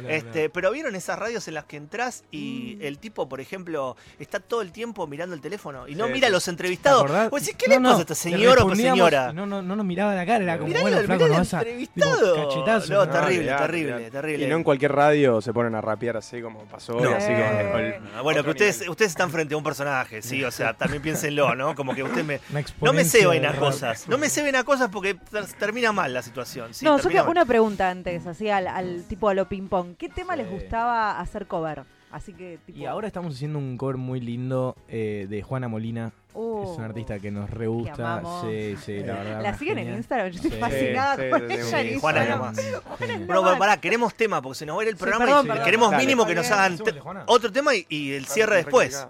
Este, 0.09 0.51
pero 0.51 0.71
vieron 0.87 0.97
esas 0.97 1.19
radios 1.19 1.49
en 1.49 1.55
las 1.55 1.65
que 1.65 1.77
entras 1.77 2.23
Mm. 2.23 2.27
y 2.37 2.79
el 2.81 2.99
tipo, 2.99 3.29
por 3.29 3.41
ejemplo, 3.41 3.97
está 4.21 4.39
todo 4.41 4.63
el 4.63 4.71
tiempo 4.71 5.07
mirando 5.09 5.35
el 5.35 5.41
teléfono 5.41 5.89
y 5.89 5.95
no 5.97 6.07
Sí, 6.07 6.13
mira 6.13 6.29
a 6.29 6.31
los 6.31 6.45
¿Te 6.45 6.51
entrevistados. 6.53 7.11
Vos 7.31 7.41
decís, 7.41 7.57
¿qué 7.59 7.67
No, 7.69 7.75
le 7.75 7.81
no, 7.81 7.89
pasa 7.89 7.99
a 7.99 8.03
este 8.03 8.15
señor 8.15 8.59
o 8.63 8.75
señora? 8.77 9.33
No, 9.33 9.47
no, 9.47 9.63
no 9.63 9.75
nos 9.77 9.85
miraba 9.85 10.15
la 10.15 10.25
cara, 10.25 10.45
era 10.45 10.57
como, 10.59 10.69
Mirá 10.69 10.83
bueno, 10.83 10.97
al- 10.99 11.05
flaco, 11.07 11.25
mirá 11.25 11.35
no 11.35 11.39
vas 11.41 11.55
a... 11.55 11.59
entrevistado. 11.59 12.35
tipo, 12.35 12.49
cachetazo. 12.49 12.93
No, 12.93 13.05
¿no? 13.07 13.13
terrible, 13.13 13.49
terrible, 13.53 14.11
terrible. 14.11 14.45
Y 14.47 14.49
no 14.49 14.57
en 14.57 14.63
cualquier 14.65 14.93
radio 14.93 15.41
se 15.41 15.53
ponen 15.53 15.75
a 15.75 15.81
rapear 15.81 16.17
así 16.19 16.41
como 16.41 16.61
pasó 16.67 16.93
No. 17.01 17.11
así 17.17 17.27
Sí. 17.27 17.33
con 17.73 17.81
el- 17.81 18.23
Bueno, 18.23 18.45
que 18.45 18.51
ustedes, 18.51 18.77
nivel. 18.77 18.91
ustedes 18.91 19.11
están 19.11 19.31
frente 19.31 19.55
a 19.55 19.57
un 19.59 19.65
personaje, 19.65 20.23
sí, 20.23 20.45
o 20.45 20.51
sea, 20.53 20.75
también 20.75 21.03
piénsenlo, 21.03 21.55
¿no? 21.57 21.75
Como 21.75 21.95
que 21.95 22.03
usted 22.05 22.25
me... 22.25 22.41
No 22.81 22.93
me 22.93 23.05
ceben 23.05 23.45
a 23.45 23.55
cosas, 23.57 24.07
no 24.09 24.19
me 24.19 24.29
ceben 24.29 24.55
a 24.55 24.63
cosas 24.65 24.89
porque 24.93 25.15
ter- 25.15 25.47
termina 25.59 25.91
mal 25.93 26.15
la 26.15 26.23
situación. 26.23 26.73
Sí, 26.73 26.85
no, 26.85 26.97
mal. 26.99 27.29
una 27.29 27.45
pregunta 27.45 27.91
antes, 27.91 28.25
así 28.27 28.49
al, 28.49 28.69
al 28.69 29.03
tipo 29.09 29.29
a 29.29 29.35
lo 29.35 29.49
ping 29.49 29.67
pong. 29.69 29.97
¿Qué 29.97 30.09
tema 30.09 30.37
les 30.37 30.47
Sí. 30.47 30.55
Gustaba 30.67 31.21
hacer 31.21 31.47
cover? 31.47 31.85
Así 32.13 32.33
que, 32.33 32.59
tipo. 32.65 32.79
Y 32.79 32.87
ahora 32.87 33.09
estamos 33.09 33.35
haciendo 33.35 33.59
un 33.59 33.77
cover 33.77 33.97
muy 33.97 34.21
lindo 34.21 34.77
eh, 34.89 35.27
de 35.29 35.43
Juana 35.43 35.69
Molina. 35.69 36.13
uh, 36.35 36.63
es 36.73 36.79
una 36.79 36.87
artista 36.87 37.19
que 37.19 37.31
nos 37.31 37.51
re 37.51 37.67
gusta. 37.67 38.19
amamos. 38.19 38.47
Sí, 38.47 38.77
sí, 38.83 38.99
la 39.01 39.15
verdad. 39.15 39.43
¿La 39.43 39.49
una 39.51 39.59
siguen 39.59 39.79
en. 39.79 39.95
Instagram? 39.97 40.29
Yo 40.31 40.37
estoy 40.37 40.51
Sí. 40.53 40.57
fascinada 40.59 41.17
Sí, 41.17 41.23
con 41.31 41.41
sí, 41.49 41.55
ella 41.55 41.83
sí. 41.83 41.99
Juana 42.01 42.21
Instagram. 42.21 42.39
nomás. 42.55 43.21
Pero 43.27 43.59
pará, 43.59 43.81
queremos 43.81 44.15
tema 44.15 44.41
porque 44.41 44.57
se 44.59 44.65
nos 44.67 44.77
va 44.77 44.81
a 44.81 44.85
ir 44.85 44.89
el 44.91 44.95
Sí, 44.97 45.01
programa 45.01 45.25
perdón, 45.27 45.45
y 45.45 45.49
perdón. 45.49 45.65
queremos 45.65 45.91
Dale. 45.91 46.03
mínimo 46.05 46.27
que 46.27 46.35
nos 46.37 46.51
hagan 46.51 46.73
el 46.75 46.83
te- 46.83 47.01
otro 47.27 47.53
tema 47.53 47.75
y, 47.75 47.87
y 47.89 48.13
el 48.13 48.27
cierre 48.27 48.61
Es 48.61 48.65
después. 48.67 49.07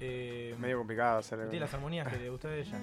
Eh, 0.00 0.54
Medio 0.58 0.78
complicado 0.78 1.18
hacer 1.18 1.38
tiene 1.48 1.64
las 1.64 1.74
armonías 1.74 2.06
que 2.08 2.16
le 2.18 2.30
gusta 2.30 2.48
de 2.48 2.60
ella. 2.60 2.78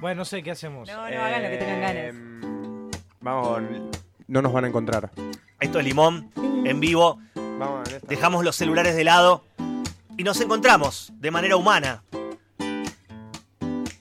Bueno, 0.00 0.18
no 0.20 0.24
sé, 0.24 0.42
¿qué 0.42 0.52
hacemos? 0.52 0.88
No, 0.88 0.96
no 0.96 1.02
hagan 1.02 1.42
lo 1.42 1.48
que 1.50 1.56
tengan 1.56 1.80
ganas. 1.80 2.04
Em, 2.04 2.90
Vamos 3.20 3.48
con- 3.48 3.90
No 4.28 4.42
nos 4.42 4.52
van 4.52 4.64
a 4.64 4.68
encontrar. 4.68 5.10
Esto 5.60 5.78
es 5.80 5.84
Limón, 5.84 6.30
en 6.64 6.78
vivo. 6.80 7.18
Vamos. 7.58 7.88
Dejamos 8.06 8.44
los 8.44 8.56
celulares 8.56 8.94
de 8.94 9.04
lado 9.04 9.44
y 10.16 10.22
nos 10.22 10.40
encontramos 10.40 11.12
de 11.16 11.30
manera 11.30 11.56
humana. 11.56 12.02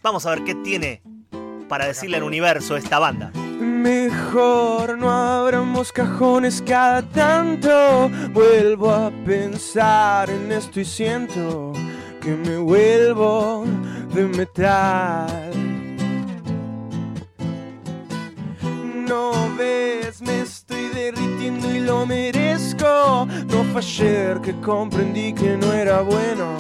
Vamos 0.02 0.26
a 0.26 0.30
ver 0.32 0.44
qué 0.44 0.56
tiene 0.56 1.02
para 1.68 1.86
decirle 1.86 2.18
al 2.18 2.24
universo 2.24 2.78
esta 2.78 3.00
banda. 3.00 3.32
Mejor 3.60 4.98
no 4.98 5.10
abramos 5.10 5.92
cajones 5.92 6.62
cada 6.62 7.02
tanto. 7.02 8.10
Vuelvo 8.32 8.92
a 8.92 9.12
pensar 9.26 10.30
en 10.30 10.52
esto 10.52 10.80
y 10.80 10.86
siento 10.86 11.74
que 12.22 12.36
me 12.36 12.58
vuelvo 12.58 13.66
de 14.14 14.24
metal. 14.26 15.52
No 19.08 19.48
estoy 19.60 19.97
y 21.16 21.80
lo 21.80 22.06
merezco. 22.06 23.28
No 23.48 23.64
fue 23.72 23.82
ayer 23.82 24.42
que 24.42 24.54
comprendí 24.60 25.34
que 25.34 25.58
no 25.58 25.72
era 25.72 26.02
bueno 26.02 26.58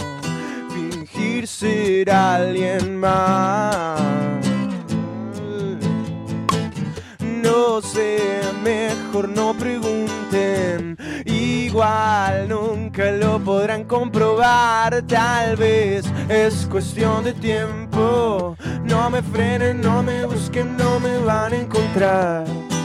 fingir 0.69 1.47
ser 1.47 2.09
alguien 2.11 2.97
más. 2.97 3.99
No 7.19 7.81
sé, 7.81 8.41
mejor 8.63 9.29
no 9.29 9.53
pregunten. 9.53 10.97
Igual 11.25 12.47
nunca 12.47 13.11
lo 13.11 13.39
podrán 13.39 13.83
comprobar. 13.83 15.01
Tal 15.03 15.57
vez 15.57 16.05
es 16.29 16.65
cuestión 16.67 17.23
de 17.25 17.33
tiempo. 17.33 18.55
No 18.83 19.09
me 19.09 19.21
frenen, 19.21 19.81
no 19.81 20.01
me 20.01 20.25
busquen, 20.25 20.77
no 20.77 20.99
me 20.99 21.17
van 21.19 21.53
a 21.53 21.57
encontrar. 21.57 22.76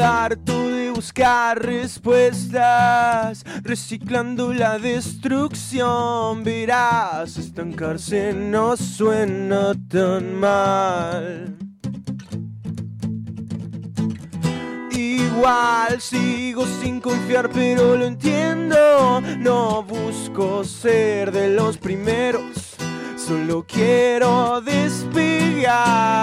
Harto 0.00 0.68
de 0.68 0.90
buscar 0.90 1.60
respuestas, 1.60 3.44
reciclando 3.62 4.52
la 4.52 4.78
destrucción, 4.78 6.44
verás, 6.44 7.36
estancarse 7.36 8.32
no 8.32 8.76
suena 8.76 9.72
tan 9.88 10.36
mal. 10.36 11.56
Igual 14.90 16.00
sigo 16.00 16.64
sin 16.66 17.00
confiar, 17.00 17.50
pero 17.50 17.96
lo 17.96 18.04
entiendo. 18.04 19.20
No 19.38 19.82
busco 19.82 20.62
ser 20.62 21.32
de 21.32 21.48
los 21.50 21.76
primeros, 21.78 22.76
solo 23.16 23.66
quiero 23.66 24.60
despegar. 24.60 26.22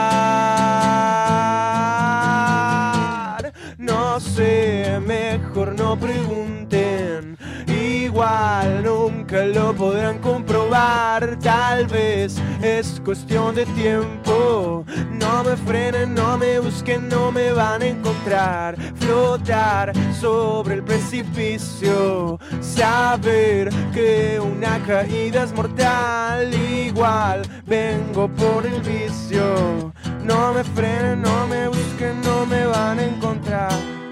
No 5.90 5.98
pregunten. 5.98 7.36
Igual 7.68 8.84
nunca 8.84 9.44
lo 9.46 9.74
podrán 9.74 10.20
comprobar. 10.20 11.40
Tal 11.40 11.88
vez 11.88 12.40
es 12.62 13.02
cuestión 13.04 13.56
de 13.56 13.66
tiempo. 13.66 14.86
No 15.12 15.44
me 15.44 15.58
frenen, 15.58 16.14
no 16.14 16.38
me 16.38 16.60
busquen, 16.60 17.10
no 17.10 17.32
me 17.32 17.52
van 17.52 17.82
a 17.82 17.88
encontrar. 17.88 18.76
Flotar 18.98 19.92
sobre 20.14 20.76
el 20.76 20.84
precipicio. 20.84 22.38
Saber 22.62 23.70
que 23.92 24.40
una 24.40 24.78
caída 24.86 25.44
es 25.44 25.54
mortal. 25.54 26.54
Igual 26.54 27.42
vengo 27.66 28.28
por 28.28 28.64
el 28.64 28.80
vicio. 28.82 29.92
No 30.24 30.54
me 30.54 30.64
frenen, 30.64 31.24
no 31.24 31.48
me 31.48 31.68
busquen, 31.68 32.22
no 32.22 32.46
me 32.46 32.64
van 32.68 33.00
a 33.00 33.06
encontrar. 33.06 34.09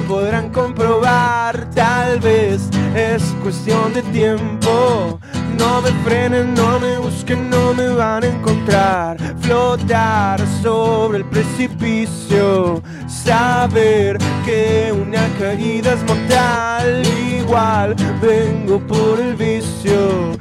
Podrán 0.00 0.50
comprobar. 0.50 1.68
Tal 1.74 2.20
vez 2.20 2.68
es 2.94 3.22
cuestión 3.42 3.92
de 3.92 4.02
tiempo. 4.02 5.18
No 5.58 5.82
me 5.82 5.90
frenen, 6.04 6.54
no 6.54 6.78
me 6.78 6.98
busquen, 6.98 7.50
no 7.50 7.74
me 7.74 7.88
van 7.88 8.22
a 8.22 8.26
encontrar. 8.26 9.16
Flotar 9.40 10.40
sobre 10.62 11.18
el 11.18 11.24
precipicio. 11.24 12.82
Saber 13.08 14.18
que 14.44 14.92
una 14.92 15.28
caída 15.38 15.94
es 15.94 16.02
mortal. 16.04 17.02
Igual 17.40 17.96
vengo 18.20 18.78
por 18.86 19.20
el 19.20 19.34
vicio. 19.34 20.37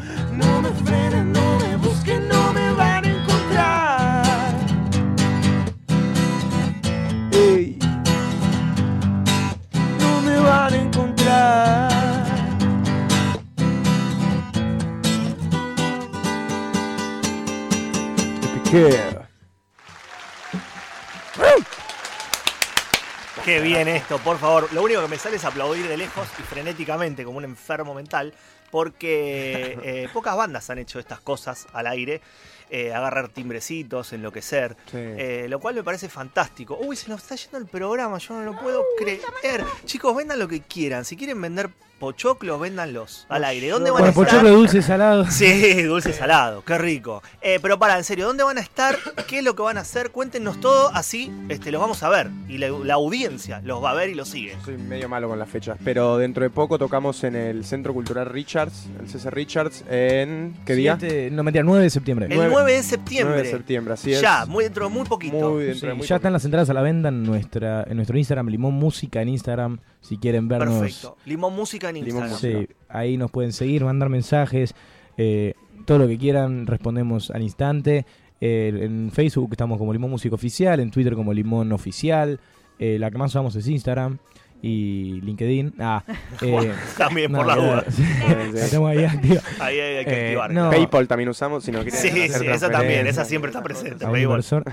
Qué 23.48 23.62
bien 23.62 23.88
esto, 23.88 24.20
por 24.20 24.38
favor. 24.38 24.68
Lo 24.74 24.84
único 24.84 25.02
que 25.02 25.08
me 25.08 25.18
sale 25.18 25.38
es 25.38 25.46
aplaudir 25.46 25.88
de 25.88 25.96
lejos 25.96 26.28
y 26.38 26.44
frenéticamente, 26.44 27.24
como 27.24 27.38
un 27.38 27.46
enfermo 27.46 27.94
mental, 27.94 28.34
porque 28.72 29.80
eh, 29.82 30.10
pocas 30.12 30.36
bandas 30.36 30.70
han 30.70 30.80
hecho 30.80 31.00
estas 31.00 31.22
cosas 31.22 31.66
al 31.72 31.88
aire. 31.88 32.22
Eh, 32.70 32.94
agarrar 32.94 33.30
timbrecitos, 33.30 34.12
enloquecer, 34.14 34.76
Sí. 34.92 34.98
eh, 34.98 35.46
lo 35.50 35.60
cual 35.60 35.76
me 35.76 35.84
parece 35.84 36.10
fantástico. 36.10 36.78
Uy, 36.82 36.96
se 36.96 37.10
nos 37.10 37.22
está 37.22 37.36
yendo 37.36 37.58
el 37.58 37.66
programa, 37.68 38.18
yo 38.18 38.34
no 38.36 38.44
lo 38.44 38.60
puedo 38.60 38.84
creer. 38.98 39.64
Chicos, 39.86 40.16
vendan 40.16 40.40
lo 40.40 40.48
que 40.48 40.62
quieran. 40.62 41.06
Si 41.06 41.16
quieren 41.16 41.42
vender 41.42 41.70
pochoclos, 42.00 42.60
véndanlos 42.60 43.26
al 43.30 43.44
aire. 43.44 43.70
¿Dónde 43.70 43.92
van 43.92 44.04
a 44.04 44.12
Bueno, 44.12 44.22
estar? 44.22 44.26
pochoclo 44.42 44.50
dulce 44.58 44.82
salado. 44.82 45.26
Sí, 45.32 45.84
dulce 45.84 46.14
salado, 46.14 46.64
qué 46.64 46.78
rico. 46.78 47.22
Eh, 47.42 47.60
pero 47.62 47.78
para, 47.80 47.98
en 47.98 48.04
serio, 48.04 48.26
¿dónde 48.28 48.44
van 48.44 48.58
a 48.58 48.62
estar? 48.62 48.96
¿Qué 49.28 49.40
es 49.40 49.44
lo 49.44 49.56
que 49.56 49.62
van 49.64 49.78
a 49.78 49.82
hacer? 49.82 50.12
Cuéntenos 50.12 50.60
todo, 50.60 50.90
así 50.94 51.32
este, 51.50 51.72
los 51.72 51.82
vamos 51.82 52.04
a 52.04 52.10
ver. 52.10 52.30
Y 52.48 52.58
la, 52.58 52.70
la 52.70 52.94
audiencia 52.96 53.62
los 53.64 53.84
va 53.84 53.92
a 53.92 53.94
ver 53.94 54.10
y 54.10 54.16
los 54.16 54.30
sigue. 54.30 54.56
Soy 54.64 54.78
medio 54.78 55.10
malo 55.10 55.28
con 55.28 55.40
las 55.40 55.50
fechas, 55.50 55.78
pero 55.84 56.18
dentro 56.18 56.44
de 56.44 56.50
poco 56.50 56.78
tocamos 56.78 57.24
en 57.24 57.36
el 57.36 57.66
Centro 57.66 57.94
Cultural 57.94 58.26
Richards, 58.28 58.88
el 59.00 59.10
César 59.10 59.34
Richards, 59.34 59.84
en... 59.90 60.56
¿Qué 60.66 60.76
día? 60.76 60.98
Siete- 61.00 61.30
no, 61.32 61.44
mentira, 61.44 61.64
9 61.64 61.84
de 61.84 61.90
septiembre. 61.90 62.28
El 62.30 62.36
Nueve- 62.36 62.52
9 62.54 62.74
de 62.74 62.84
septiembre. 62.84 63.36
9 63.36 63.48
de 63.48 63.52
septiembre, 63.58 63.94
así 63.94 64.14
es. 64.14 64.22
Ya, 64.22 64.46
muy 64.46 64.64
dentro 64.64 64.88
de 64.88 64.94
muy 64.94 65.06
poquito. 65.06 65.52
Muy 65.52 65.66
dentro 65.66 65.90
de 65.90 65.96
muy 65.96 66.06
ya 66.08 66.16
están 66.18 66.34
las 66.34 66.46
entradas 66.46 66.70
a 66.70 66.74
la 66.74 66.82
venta 66.82 67.10
en, 67.10 67.24
nuestra, 67.24 67.84
en 67.88 67.96
nuestro 67.98 68.18
Instagram, 68.18 68.48
Limón 68.48 68.74
Música 68.76 69.22
en 69.22 69.30
Instagram, 69.30 69.80
si 70.08 70.18
quieren 70.18 70.48
vernos. 70.48 70.80
Perfecto. 70.80 71.18
Limón 71.26 71.54
Música 71.54 71.90
en 71.90 71.98
Instagram. 71.98 72.38
Sí, 72.38 72.68
ahí 72.88 73.18
nos 73.18 73.30
pueden 73.30 73.52
seguir, 73.52 73.84
mandar 73.84 74.08
mensajes, 74.08 74.74
eh, 75.18 75.54
todo 75.86 76.00
lo 76.00 76.08
que 76.08 76.18
quieran, 76.18 76.66
respondemos 76.66 77.30
al 77.30 77.42
instante. 77.42 78.06
Eh, 78.40 78.72
en 78.84 79.12
Facebook 79.12 79.50
estamos 79.52 79.78
como 79.78 79.92
Limón 79.92 80.12
Música 80.12 80.36
Oficial, 80.36 80.80
en 80.80 80.92
Twitter 80.92 81.14
como 81.14 81.34
Limón 81.34 81.74
Oficial, 81.74 82.40
eh, 82.80 82.98
la 83.00 83.12
que 83.12 83.18
más 83.18 83.32
usamos 83.32 83.56
es 83.58 83.68
Instagram. 83.68 84.18
Y 84.62 85.22
LinkedIn. 85.22 85.76
Ah, 85.80 86.04
eh, 86.42 86.74
También, 86.98 87.32
por 87.32 87.46
no, 87.46 87.48
la 87.48 87.56
duda. 87.56 87.86
Sí, 87.90 88.04
La 88.54 88.62
sí. 88.66 88.72
tengo 88.72 88.88
ahí 88.88 89.04
activa. 89.06 89.42
Ahí 89.60 89.80
hay 89.80 90.06
que 90.06 90.12
Eh, 90.12 90.24
activar. 90.26 90.52
no. 90.52 90.70
PayPal 90.70 91.08
también 91.08 91.30
usamos 91.30 91.64
si 91.64 91.72
no 91.72 91.82
quieren 91.84 92.00
Sí, 92.00 92.08
hacer 92.10 92.42
sí, 92.42 92.48
esa 92.48 92.70
también, 92.70 93.06
esa 93.08 93.24
siempre 93.26 93.50
está 93.52 93.62
presente. 93.62 94.04
inversor. 94.06 94.64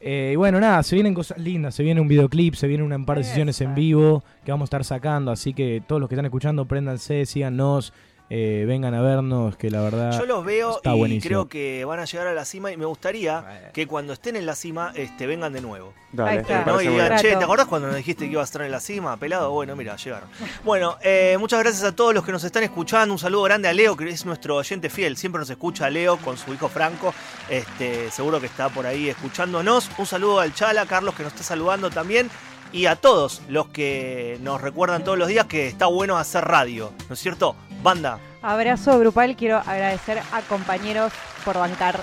Eh, 0.00 0.30
y 0.32 0.36
bueno, 0.36 0.58
nada, 0.60 0.82
se 0.82 0.94
vienen 0.94 1.14
cosas 1.14 1.38
lindas, 1.38 1.74
se 1.74 1.82
viene 1.82 2.00
un 2.00 2.08
videoclip, 2.08 2.54
se 2.54 2.66
vienen 2.66 2.92
un 2.92 3.04
par 3.04 3.18
de 3.18 3.24
sesiones 3.24 3.60
en 3.60 3.74
vivo 3.74 4.24
que 4.44 4.50
vamos 4.50 4.66
a 4.66 4.68
estar 4.68 4.84
sacando, 4.84 5.30
así 5.30 5.54
que 5.54 5.82
todos 5.86 6.00
los 6.00 6.08
que 6.08 6.14
están 6.16 6.24
escuchando, 6.24 6.64
préndanse, 6.66 7.24
síganos, 7.26 7.92
eh, 8.34 8.64
vengan 8.66 8.94
a 8.94 9.02
vernos, 9.02 9.58
que 9.58 9.70
la 9.70 9.82
verdad... 9.82 10.18
Yo 10.18 10.24
los 10.24 10.42
veo 10.42 10.76
Está 10.76 10.94
y 10.94 10.98
buenísimo. 10.98 11.28
creo 11.28 11.48
que 11.50 11.84
van 11.84 12.00
a 12.00 12.06
llegar 12.06 12.26
a 12.28 12.32
la 12.32 12.46
cima 12.46 12.72
y 12.72 12.78
me 12.78 12.86
gustaría 12.86 13.70
que 13.74 13.86
cuando 13.86 14.14
estén 14.14 14.36
en 14.36 14.46
la 14.46 14.54
cima 14.54 14.90
este, 14.94 15.26
vengan 15.26 15.52
de 15.52 15.60
nuevo. 15.60 15.92
Dale, 16.12 16.40
está. 16.40 16.64
¿no? 16.64 16.80
Y 16.80 16.88
digan, 16.88 17.18
che, 17.18 17.36
¿te 17.36 17.44
acordás 17.44 17.66
cuando 17.66 17.88
nos 17.88 17.96
dijiste 17.96 18.24
que 18.24 18.32
ibas 18.32 18.44
a 18.44 18.48
estar 18.48 18.62
en 18.62 18.70
la 18.70 18.80
cima? 18.80 19.18
Pelado, 19.18 19.50
bueno, 19.50 19.76
mira, 19.76 19.96
llegaron. 19.96 20.30
Bueno, 20.64 20.96
eh, 21.02 21.36
muchas 21.38 21.60
gracias 21.60 21.84
a 21.84 21.94
todos 21.94 22.14
los 22.14 22.24
que 22.24 22.32
nos 22.32 22.42
están 22.42 22.62
escuchando. 22.62 23.12
Un 23.12 23.18
saludo 23.18 23.42
grande 23.42 23.68
a 23.68 23.74
Leo, 23.74 23.98
que 23.98 24.08
es 24.08 24.24
nuestro 24.24 24.56
oyente 24.56 24.88
fiel. 24.88 25.18
Siempre 25.18 25.38
nos 25.38 25.50
escucha 25.50 25.90
Leo 25.90 26.16
con 26.16 26.38
su 26.38 26.54
hijo 26.54 26.70
Franco. 26.70 27.12
Este, 27.50 28.10
seguro 28.10 28.40
que 28.40 28.46
está 28.46 28.70
por 28.70 28.86
ahí 28.86 29.10
escuchándonos. 29.10 29.90
Un 29.98 30.06
saludo 30.06 30.40
al 30.40 30.54
Chala, 30.54 30.86
Carlos, 30.86 31.14
que 31.14 31.22
nos 31.22 31.34
está 31.34 31.44
saludando 31.44 31.90
también. 31.90 32.30
Y 32.72 32.86
a 32.86 32.96
todos 32.96 33.42
los 33.48 33.68
que 33.68 34.38
nos 34.42 34.60
recuerdan 34.60 35.04
todos 35.04 35.18
los 35.18 35.28
días 35.28 35.46
que 35.46 35.68
está 35.68 35.86
bueno 35.86 36.16
hacer 36.16 36.44
radio, 36.44 36.92
¿no 37.08 37.14
es 37.14 37.20
cierto? 37.20 37.54
Banda, 37.82 38.18
Abrazo 38.42 38.98
grupal, 38.98 39.36
quiero 39.36 39.58
agradecer 39.58 40.18
a 40.32 40.40
compañeros 40.42 41.12
por 41.44 41.56
bancar 41.56 42.02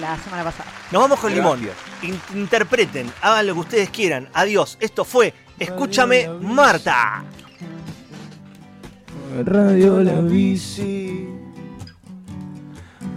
la 0.00 0.18
semana 0.18 0.44
pasada. 0.44 0.70
Nos 0.90 1.02
vamos 1.02 1.18
con 1.18 1.34
Limón. 1.34 1.60
Interpreten, 2.34 3.10
hagan 3.22 3.46
lo 3.46 3.54
que 3.54 3.60
ustedes 3.60 3.90
quieran. 3.90 4.28
Adiós. 4.34 4.76
Esto 4.80 5.04
fue 5.04 5.32
Escúchame. 5.58 6.28
Marta. 6.40 7.24
Radio 9.44 10.00
La 10.02 10.20
Bici, 10.20 11.26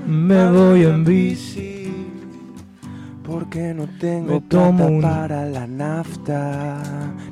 me 0.08 0.50
voy 0.52 0.84
en 0.84 1.04
bici. 1.04 1.85
Porque 3.26 3.74
no 3.74 3.88
tengo 4.00 4.34
Me 4.36 4.42
tomo 4.42 4.78
plata 4.78 4.92
un- 4.92 5.02
para 5.02 5.46
la 5.46 5.66
nafta, 5.68 6.82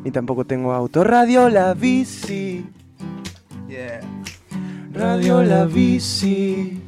ni 0.04 0.10
tampoco 0.12 0.44
tengo 0.46 0.74
auto. 0.74 1.04
Radio 1.04 1.50
la 1.50 1.74
bici. 1.74 2.66
Radio 4.94 5.44
la 5.44 5.66
bici. 5.66 6.80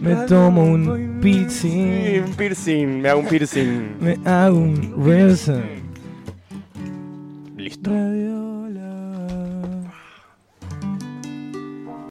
Me 0.00 0.14
tomo 0.26 0.62
un 0.64 0.84
Sí, 0.84 1.20
piercing, 1.20 2.22
un 2.24 2.34
piercing, 2.36 3.00
me 3.02 3.08
hago 3.08 3.20
un 3.20 3.26
piercing. 3.26 3.96
me 4.00 4.18
hago 4.24 4.58
un 4.58 4.94
reason. 5.04 5.62
Listo. 7.56 7.90
Radio 7.90 8.57